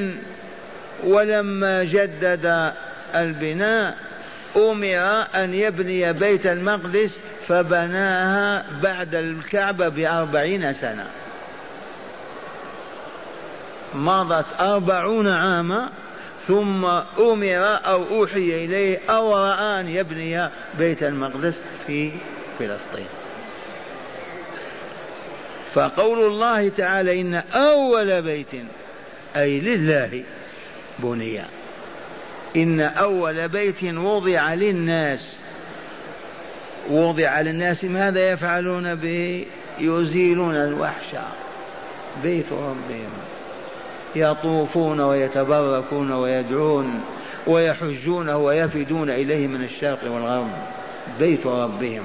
ولما 1.04 1.84
جدد 1.84 2.72
البناء 3.14 3.96
أمر 4.56 5.26
أن 5.34 5.54
يبني 5.54 6.12
بيت 6.12 6.46
المقدس 6.46 7.18
فبناها 7.48 8.66
بعد 8.82 9.14
الكعبة 9.14 9.88
بأربعين 9.88 10.74
سنة. 10.74 11.06
مضت 13.94 14.46
أربعون 14.60 15.28
عاما 15.28 15.90
ثم 16.46 16.84
أمر 17.18 17.78
أو 17.86 18.04
أوحي 18.04 18.64
إليه 18.64 18.98
أو 19.10 19.36
رأى 19.36 19.80
أن 19.80 19.88
يبني 19.88 20.48
بيت 20.78 21.02
المقدس 21.02 21.60
في 21.86 22.12
فلسطين. 22.58 23.06
فقول 25.74 26.18
الله 26.18 26.68
تعالى 26.68 27.20
إن 27.20 27.34
أول 27.34 28.22
بيت 28.22 28.52
أي 29.36 29.60
لله 29.60 30.24
بني. 30.98 31.40
إن 32.56 32.80
أول 32.80 33.48
بيت 33.48 33.84
وضع 33.84 34.54
للناس. 34.54 35.36
وضع 36.90 37.40
للناس 37.40 37.84
ماذا 37.84 38.30
يفعلون 38.30 38.94
به 38.94 39.46
يزيلون 39.78 40.54
الوحش 40.54 41.16
بيت 42.22 42.52
ربهم 42.52 43.10
يطوفون 44.16 45.00
ويتبركون 45.00 46.12
ويدعون 46.12 47.00
ويحجون 47.46 48.30
ويفدون 48.30 49.10
إليه 49.10 49.46
من 49.46 49.64
الشرق 49.64 50.04
والغرب. 50.04 50.50
بيت 51.18 51.46
ربهم. 51.46 52.02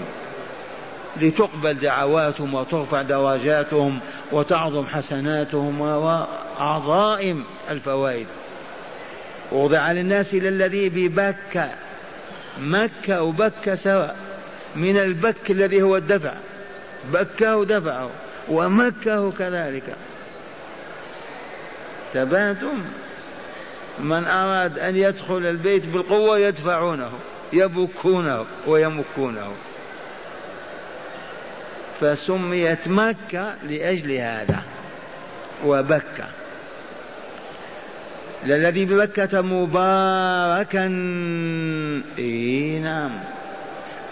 لتقبل 1.22 1.74
دعواتهم 1.74 2.54
وترفع 2.54 3.02
درجاتهم 3.02 4.00
وتعظم 4.32 4.86
حسناتهم 4.86 5.82
وعظائم 5.82 7.44
الفوائد. 7.70 8.28
وضع 9.52 9.92
للناس 9.92 10.34
إلى 10.34 10.50
الذي 10.50 10.90
ببكة 10.90 11.70
مكة 12.60 13.22
وبكة 13.22 13.76
سواء 13.76 14.16
من 14.76 14.98
البك 14.98 15.52
الذي 15.52 15.82
هو 15.82 15.98
الدفع 15.98 16.34
بكه 17.14 17.66
دفعه 17.66 18.10
ومكه 18.50 19.32
كذلك. 19.32 19.96
تباتم 22.14 22.84
من 24.00 24.26
أراد 24.26 24.80
أن 24.80 24.96
يدخل 24.96 25.38
البيت 25.46 25.86
بالقوة 25.86 26.40
يدفعونه 26.40 27.12
يبكونه 27.54 28.46
ويمكونه. 28.68 29.52
فسميت 32.02 32.88
مكة 32.88 33.56
لأجل 33.64 34.12
هذا 34.12 34.64
وبكة. 35.66 36.28
الذي 38.54 38.86
بمكة 38.86 39.42
مباركا. 39.42 40.86
إيه 42.18 42.80
نعم. 42.80 43.12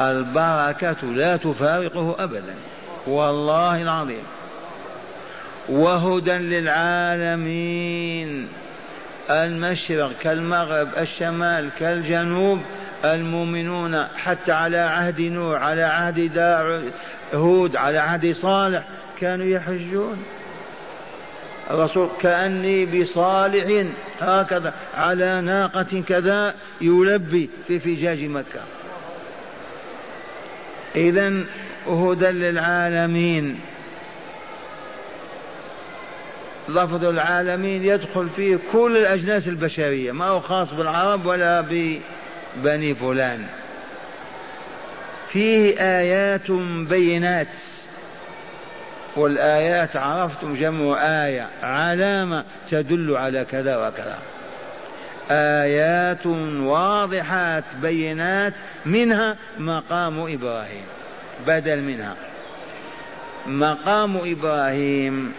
البركة 0.01 1.07
لا 1.13 1.38
تفارقه 1.38 2.15
أبدا. 2.23 2.55
والله 3.07 3.81
العظيم. 3.81 4.23
وهدى 5.69 6.31
للعالمين. 6.38 7.67
المشرق 9.29 10.11
كالمغرب 10.21 10.88
الشمال 10.97 11.69
كالجنوب. 11.79 12.59
المؤمنون 13.05 14.03
حتى 14.03 14.51
على 14.51 14.77
عهد 14.77 15.21
نوح 15.21 15.61
على 15.61 15.84
عهد 15.84 16.41
هود 17.34 17.75
على 17.75 17.97
عهد 17.97 18.36
صالح 18.41 18.84
كانوا 19.19 19.45
يحجون. 19.45 20.23
الرسول 21.72 22.09
كأني 22.22 22.86
بصالح 22.86 23.88
هكذا 24.20 24.74
على 24.93 25.41
ناقة 25.41 26.03
كذا 26.07 26.55
يلبي 26.82 27.49
في 27.68 27.80
فجاج 27.80 28.24
مكة. 28.24 28.61
إذا 30.95 31.43
هدى 31.88 32.26
للعالمين. 32.26 33.59
لفظ 36.70 37.05
العالمين 37.05 37.84
يدخل 37.86 38.30
فيه 38.36 38.59
كل 38.72 38.97
الأجناس 38.97 39.47
البشرية 39.47 40.11
ما 40.11 40.26
هو 40.26 40.39
خاص 40.39 40.74
بالعرب 40.74 41.26
ولا 41.26 41.61
ببني 41.61 42.95
فلان. 42.95 43.47
فيه 45.32 45.80
آيات 45.80 46.51
بينات. 46.89 47.47
والآيات 49.16 49.95
عرفتم 49.95 50.55
جمع 50.55 51.01
آية 51.26 51.47
علامة 51.64 52.43
تدل 52.72 53.16
على 53.16 53.45
كذا 53.45 53.88
وكذا. 53.88 54.18
آيات 55.32 56.26
واضحات 56.61 57.64
بينات 57.82 58.53
منها 58.86 59.38
مقام 59.57 60.20
إبراهيم 60.20 60.86
بدل 61.47 61.82
منها. 61.82 62.16
مقام 63.45 64.18
إبراهيم 64.18 65.34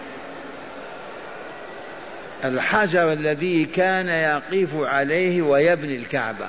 الحجر 2.45 3.13
الذي 3.13 3.65
كان 3.65 4.09
يقف 4.09 4.69
عليه 4.75 5.43
ويبني 5.43 5.97
الكعبة. 5.97 6.49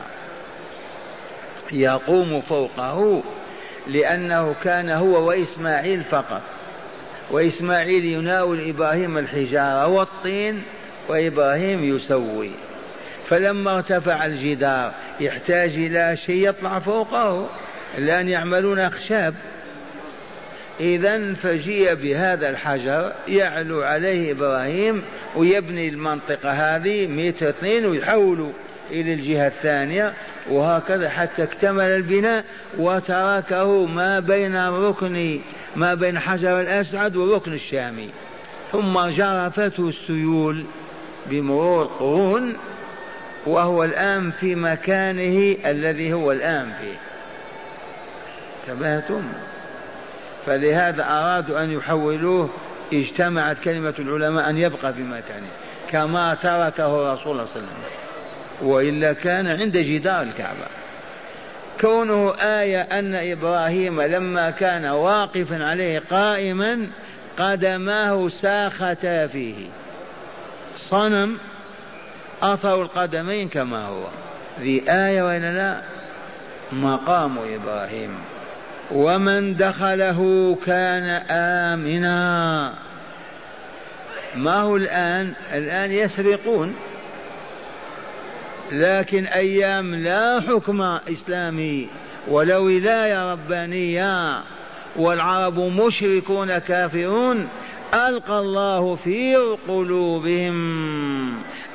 يقوم 1.71 2.41
فوقه 2.41 3.23
لأنه 3.88 4.55
كان 4.63 4.89
هو 4.89 5.28
وإسماعيل 5.28 6.03
فقط. 6.03 6.41
وإسماعيل 7.32 8.05
يناول 8.05 8.69
إبراهيم 8.69 9.17
الحجارة 9.17 9.88
والطين 9.88 10.63
وإبراهيم 11.09 11.95
يسوي. 11.95 12.51
فلما 13.30 13.76
ارتفع 13.76 14.26
الجدار 14.26 14.91
يحتاج 15.19 15.69
إلى 15.69 16.17
شيء 16.26 16.49
يطلع 16.49 16.80
فوقه 16.80 17.49
لأن 17.97 18.30
يعملون 18.30 18.80
أخشاب. 18.80 19.34
إذا 20.80 21.34
فجيء 21.34 21.93
بهذا 21.93 22.49
الحجر 22.49 23.11
يعلو 23.28 23.82
عليه 23.82 24.32
إبراهيم 24.32 25.01
ويبني 25.36 25.89
المنطقة 25.89 26.51
هذه 26.51 27.07
متر 27.07 27.49
اثنين 27.49 27.86
ويحولوا 27.86 28.51
إلى 28.91 29.13
الجهة 29.13 29.47
الثانية 29.47 30.13
وهكذا 30.49 31.09
حتى 31.09 31.43
اكتمل 31.43 31.84
البناء. 31.84 32.43
وتركه 32.78 33.86
ما 33.86 34.19
بين 34.19 34.55
الركن 34.55 35.39
ما 35.76 35.93
بين 35.93 36.19
حجر 36.19 36.61
الأسعد 36.61 37.15
والركن 37.15 37.53
الشامي. 37.53 38.09
ثم 38.71 38.99
جرفته 38.99 39.89
السيول 39.89 40.65
بمرور 41.26 41.82
القرون 41.82 42.57
وهو 43.45 43.84
الآن 43.84 44.32
في 44.32 44.55
مكانه 44.55 45.57
الذي 45.65 46.13
هو 46.13 46.32
الآن 46.32 46.73
فيه. 46.82 46.97
انتبهتم؟ 48.73 49.23
فلهذا 50.45 51.03
أرادوا 51.03 51.63
أن 51.63 51.71
يحولوه 51.71 52.49
اجتمعت 52.93 53.59
كلمة 53.59 53.93
العلماء 53.99 54.49
أن 54.49 54.57
يبقى 54.57 54.93
في 54.93 55.01
مكانه 55.01 55.47
كما 55.91 56.34
تركه 56.34 57.13
رسول 57.13 57.23
صلى 57.23 57.32
الله 57.32 57.41
عليه 57.41 57.51
وسلم. 57.51 57.67
وإلا 58.61 59.13
كان 59.13 59.47
عند 59.47 59.78
جدار 59.78 60.21
الكعبة. 60.21 60.65
كونه 61.82 62.34
آية 62.34 62.82
أن 62.82 63.15
إبراهيم 63.15 64.01
لما 64.01 64.49
كان 64.49 64.86
واقفا 64.86 65.65
عليه 65.65 66.03
قائما 66.09 66.88
قدماه 67.39 68.30
ساختا 68.30 69.28
فيه. 69.28 69.65
صنم 70.78 71.38
أثر 72.43 72.82
القدمين 72.82 73.49
كما 73.49 73.86
هو. 73.86 74.07
ذي 74.59 74.84
آية 74.89 75.23
وإلا 75.23 75.53
لا؟ 75.53 75.82
مقام 76.71 77.38
إبراهيم. 77.38 78.17
ومن 78.91 79.57
دخله 79.57 80.57
كان 80.65 81.21
آمنا. 81.32 82.73
ما 84.36 84.61
هو 84.61 84.76
الآن؟ 84.76 85.34
الآن 85.53 85.91
يسرقون. 85.91 86.76
لكن 88.72 89.26
أيام 89.26 89.95
لا 89.95 90.41
حكم 90.41 90.82
إسلامي 90.82 91.88
ولا 92.28 92.57
ولاية 92.57 93.32
ربانية 93.32 94.43
والعرب 94.95 95.59
مشركون 95.59 96.57
كافرون 96.57 97.47
ألقى 97.93 98.39
الله 98.39 98.95
في 98.95 99.36
قلوبهم 99.68 100.55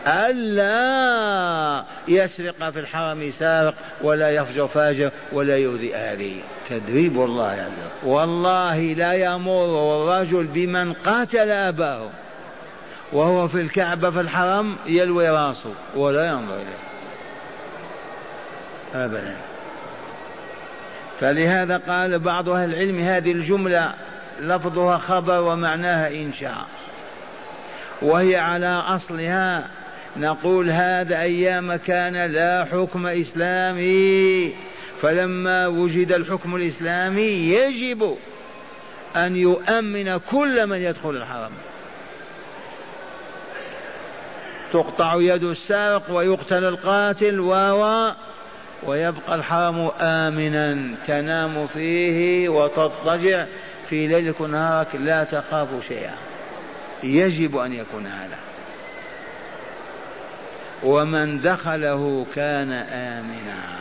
ألا 0.07 1.85
يسرق 2.09 2.71
في 2.71 2.79
الحرم 2.81 3.33
سارق 3.39 3.75
ولا 4.03 4.31
يفجر 4.31 4.69
فاجر 4.69 5.11
ولا 5.33 5.57
يؤذي 5.57 5.95
أهله 5.95 6.37
تدريب 6.71 7.21
الله 7.21 7.53
يعني. 7.53 7.75
والله 8.05 8.81
لا 8.81 9.13
يمر 9.13 10.03
الرجل 10.03 10.47
بمن 10.47 10.93
قاتل 10.93 11.51
أباه 11.51 12.11
وهو 13.13 13.49
في 13.49 13.61
الكعبة 13.61 14.11
في 14.11 14.21
الحرم 14.21 14.77
يلوي 14.87 15.29
راسه 15.29 15.75
ولا 15.95 16.27
ينظر 16.27 16.55
إليه. 16.55 16.91
أبدا. 18.95 19.37
فلهذا 21.21 21.77
قال 21.89 22.19
بعض 22.19 22.49
أهل 22.49 22.75
العلم 22.75 22.99
هذه 22.99 23.33
الجملة 23.33 23.95
لفظها 24.41 24.99
خبر 24.99 25.41
ومعناها 25.41 26.09
إنشاء. 26.09 26.67
وهي 28.03 28.37
على 28.37 28.67
أصلها 28.67 29.69
نقول 30.17 30.71
هذا 30.71 31.21
أيام 31.21 31.77
كان 31.77 32.17
لا 32.17 32.65
حكم 32.65 33.07
إسلامي 33.07 34.55
فلما 35.03 35.67
وجد 35.67 36.13
الحكم 36.13 36.57
الإسلامي 36.57 37.31
يجب 37.55 38.17
أن 39.17 39.37
يؤمن 39.37 40.19
كل 40.19 40.67
من 40.67 40.77
يدخل 40.77 41.11
الحرم. 41.11 41.53
تقطع 44.73 45.15
يد 45.15 45.45
السارق 45.45 46.03
ويقتل 46.11 46.65
القاتل 46.65 47.41
و 47.41 47.55
ويبقى 48.87 49.35
الحرم 49.35 49.91
آمنا 50.01 50.95
تنام 51.07 51.67
فيه 51.67 52.49
وتضطجع 52.49 53.45
في 53.89 54.07
ليلك 54.07 54.41
ونهارك 54.41 54.95
لا 54.95 55.25
تخاف 55.25 55.69
شيئا. 55.89 56.15
يجب 57.03 57.57
أن 57.57 57.73
يكون 57.73 58.07
هذا. 58.07 58.39
ومن 60.83 61.41
دخله 61.41 62.27
كان 62.35 62.73
آمنا. 62.73 63.81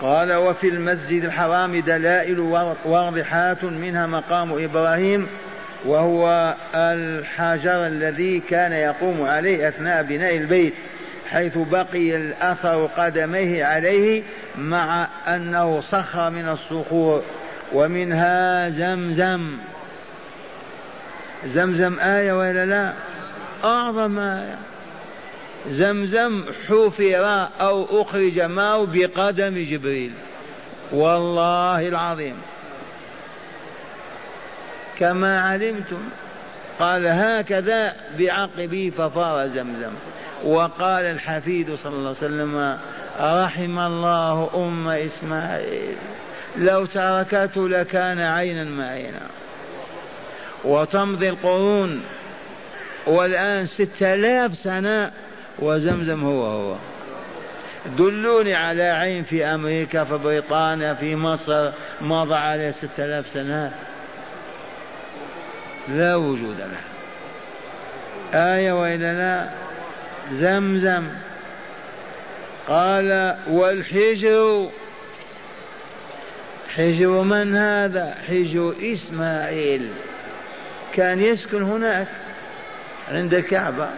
قال 0.00 0.32
وفي 0.32 0.68
المسجد 0.68 1.24
الحرام 1.24 1.80
دلائل 1.80 2.40
واضحات 2.84 3.64
منها 3.64 4.06
مقام 4.06 4.64
إبراهيم 4.64 5.28
وهو 5.84 6.54
الحجر 6.74 7.86
الذي 7.86 8.40
كان 8.50 8.72
يقوم 8.72 9.22
عليه 9.22 9.68
أثناء 9.68 10.02
بناء 10.02 10.36
البيت 10.36 10.74
حيث 11.30 11.58
بقي 11.58 12.16
الأثر 12.16 12.86
قدميه 12.86 13.64
عليه 13.64 14.22
مع 14.58 15.08
أنه 15.28 15.80
صخر 15.80 16.30
من 16.30 16.48
الصخور 16.48 17.22
ومنها 17.72 18.68
زمزم. 18.68 19.56
زمزم 21.46 21.98
آية 21.98 22.32
ولا 22.32 22.66
لا؟ 22.66 22.92
أعظم 23.64 24.18
آية. 24.18 24.58
زمزم 25.68 26.44
حفر 26.68 27.48
أو 27.60 28.02
أخرج 28.02 28.40
ماء 28.40 28.84
بقدم 28.84 29.66
جبريل. 29.70 30.12
والله 30.92 31.88
العظيم. 31.88 32.36
كما 34.98 35.40
علمتم. 35.40 36.00
قال 36.78 37.06
هكذا 37.06 37.92
بعقبه 38.18 38.92
ففار 38.98 39.46
زمزم. 39.48 39.92
وقال 40.44 41.04
الحفيد 41.04 41.74
صلى 41.74 41.92
الله 41.92 42.08
عليه 42.08 42.18
وسلم 42.18 42.78
رحم 43.20 43.78
الله 43.78 44.50
أم 44.54 44.88
إسماعيل. 44.88 45.96
لو 46.56 46.86
تركته 46.86 47.68
لكان 47.68 48.20
عينا 48.20 48.64
معينا. 48.64 49.26
وتمضي 50.64 51.28
القرون. 51.28 52.02
والآن 53.06 53.66
ستة 53.66 54.14
آلاف 54.14 54.54
سنة 54.54 55.10
وزمزم 55.58 56.24
هو 56.24 56.46
هو. 56.46 56.76
دلوني 57.98 58.54
على 58.54 58.82
عين 58.82 59.24
في 59.24 59.44
أمريكا 59.44 60.04
في 60.04 60.16
بريطانيا 60.18 60.94
في 60.94 61.16
مصر 61.16 61.72
مضى 62.00 62.34
عليه 62.34 62.70
ستة 62.70 63.04
آلاف 63.04 63.26
سنة. 63.26 63.72
لا 65.88 66.16
وجود 66.16 66.58
له 66.58 66.80
آية 68.34 68.72
وإلا 68.72 69.12
لا 69.14 69.48
زمزم. 70.32 71.08
قال 72.68 73.36
والحجر 73.48 74.70
حجر 76.74 77.22
من 77.22 77.56
هذا؟ 77.56 78.14
حجر 78.28 78.74
إسماعيل. 78.82 79.88
كان 80.94 81.20
يسكن 81.20 81.62
هناك 81.62 82.08
عند 83.08 83.34
الكعبة. 83.34 83.88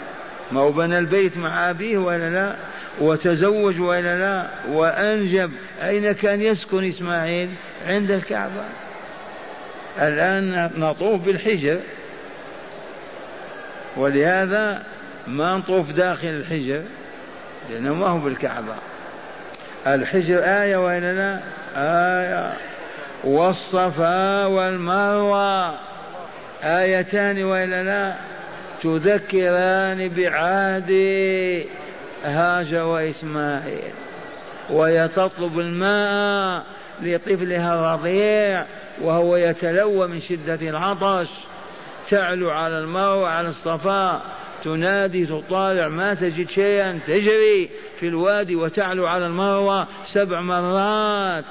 ما 0.53 0.61
هو 0.61 0.73
بنى 0.73 0.99
البيت 0.99 1.37
مع 1.37 1.71
أبيه 1.71 1.99
ولا 1.99 2.31
لا؟ 2.31 2.57
وتزوج 3.01 3.81
ولا 3.81 4.19
لا؟ 4.19 4.49
وأنجب. 4.69 5.51
أين 5.83 6.13
كان 6.13 6.41
يسكن 6.41 6.89
إسماعيل؟ 6.89 7.51
عند 7.87 8.11
الكعبة. 8.11 8.65
الآن 10.01 10.71
نطوف 10.77 11.21
بالحجر. 11.21 11.81
ولهذا 13.97 14.83
ما 15.27 15.57
نطوف 15.57 15.91
داخل 15.91 16.29
الحجر؟ 16.29 16.83
لأنه 17.71 17.95
ما 17.95 18.07
هو 18.07 18.19
بالكعبة. 18.19 18.75
الحجر 19.87 20.39
آية 20.45 20.77
وإلا 20.77 21.13
لا؟ 21.13 21.41
آية. 21.77 22.53
والصفا 23.25 24.47
والمروة. 24.47 25.75
آيتان 26.63 27.45
وإلا 27.45 27.83
لا؟ 27.83 28.15
تذكران 28.83 30.09
بعهد 30.09 30.91
هاجر 32.25 32.83
وإسماعيل. 32.83 33.93
وهي 34.71 35.09
تطلب 35.09 35.61
الماء 35.61 36.76
لطفلها 37.03 37.75
الرضيع 37.75 38.65
وهو 39.03 39.37
يتلوى 39.37 40.09
من 40.09 40.21
شدة 40.21 40.69
العطش. 40.69 41.29
تعلو 42.11 42.51
على 42.51 42.79
المروة 42.79 43.29
على 43.29 43.49
الصفا. 43.49 44.23
تنادي 44.65 45.27
تطالع 45.27 45.89
ما 45.89 46.15
تجد 46.15 46.49
شيئا. 46.51 47.01
تجري 47.07 47.71
في 48.01 48.09
الوادي 48.09 48.57
وتعلو 48.57 49.07
على 49.07 49.27
المروة 49.27 49.87
سبع 50.13 50.41
مرات. 50.41 51.45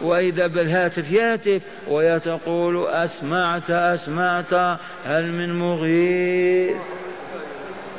وإذا 0.00 0.46
بالهاتف 0.46 1.10
يهتف 1.10 1.62
ويتقول 1.88 2.86
أسمعت 2.86 3.70
أسمعت 3.70 4.78
هل 5.04 5.32
من 5.32 5.58
مغيث؟ 5.58 6.76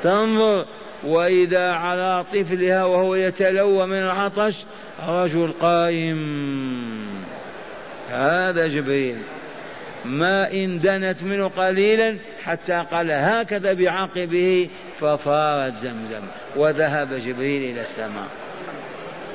تنظر. 0.03 0.65
وإذا 1.03 1.71
على 1.71 2.25
طفلها 2.33 2.83
وهو 2.83 3.15
يتلوى 3.15 3.85
من 3.85 3.97
العطش 3.97 4.55
رجل 5.07 5.53
قائم. 5.61 6.19
هذا 8.09 8.67
جبريل. 8.67 9.17
ما 10.05 10.51
إن 10.51 10.79
دنت 10.79 11.23
منه 11.23 11.47
قليلا 11.47 12.15
حتى 12.43 12.85
قال 12.91 13.11
هكذا 13.11 13.73
بعقبه 13.73 14.69
ففارت 14.99 15.73
زمزم 15.73 16.23
وذهب 16.55 17.13
جبريل 17.13 17.71
إلى 17.71 17.81
السماء. 17.81 18.27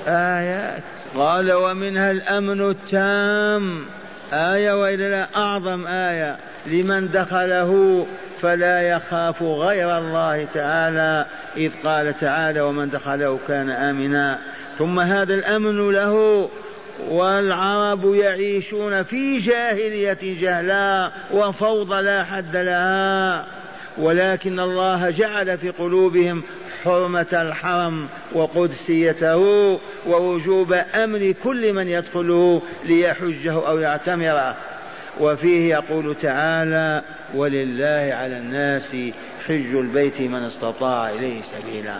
آيات. 0.06 0.82
قال 1.16 1.52
ومنها 1.52 2.10
الأمن 2.10 2.70
التام. 2.70 3.84
آية 4.32 4.72
وإلى 4.72 5.28
أعظم 5.36 5.86
آية. 5.86 6.36
لمن 6.66 7.08
دخله 7.10 8.06
فلا 8.42 8.82
يخاف 8.82 9.42
غير 9.42 9.98
الله 9.98 10.46
تعالى 10.54 11.26
إذ 11.56 11.72
قال 11.84 12.18
تعالى 12.20 12.60
ومن 12.60 12.90
دخله 12.90 13.38
كان 13.48 13.70
آمنا. 13.70 14.38
ثم 14.78 15.00
هذا 15.00 15.34
الأمن 15.34 15.90
له 15.90 16.48
والعرب 17.08 18.14
يعيشون 18.14 19.02
في 19.02 19.38
جاهلية 19.38 20.18
جهلا 20.22 21.10
وفوضى 21.32 22.02
لا 22.02 22.24
حد 22.24 22.56
لها 22.56 23.44
ولكن 23.98 24.60
الله 24.60 25.10
جعل 25.10 25.58
في 25.58 25.70
قلوبهم 25.70 26.42
حرمة 26.84 27.26
الحرم 27.32 28.08
وقدسيته 28.32 29.38
ووجوب 30.06 30.72
أمر 30.94 31.34
كل 31.44 31.72
من 31.72 31.88
يدخله 31.88 32.62
ليحجه 32.84 33.68
أو 33.68 33.78
يعتمره. 33.78 34.56
وفيه 35.20 35.74
يقول 35.74 36.16
تعالى 36.22 37.02
ولله 37.34 38.14
على 38.14 38.38
الناس 38.38 38.96
حج 39.48 39.74
البيت 39.74 40.20
من 40.20 40.44
استطاع 40.44 41.10
إليه 41.10 41.42
سبيلا. 41.42 41.96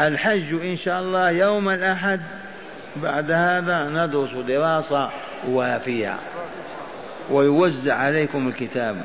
الحج 0.00 0.54
إن 0.54 0.76
شاء 0.76 1.00
الله 1.00 1.30
يوم 1.30 1.68
الأحد 1.68 2.20
بعد 2.96 3.30
هذا 3.30 3.88
ندرس 3.88 4.30
دراسة 4.46 5.10
وافية. 5.48 6.16
ويوزع 7.30 7.94
عليكم 7.94 8.48
الكتاب. 8.48 8.96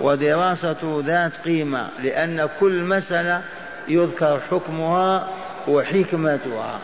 ودراسة 0.00 1.02
ذات 1.06 1.32
قيمة 1.44 1.88
لأن 2.02 2.48
كل 2.60 2.84
مسألة 2.84 3.42
يذكر 3.88 4.40
حكمها 4.50 5.28
وحكمتها. 5.68 6.80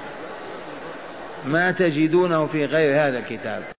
ما 1.44 1.70
تجدونه 1.70 2.46
في 2.46 2.64
غير 2.64 2.94
هذا 2.94 3.18
الكتاب. 3.18 3.62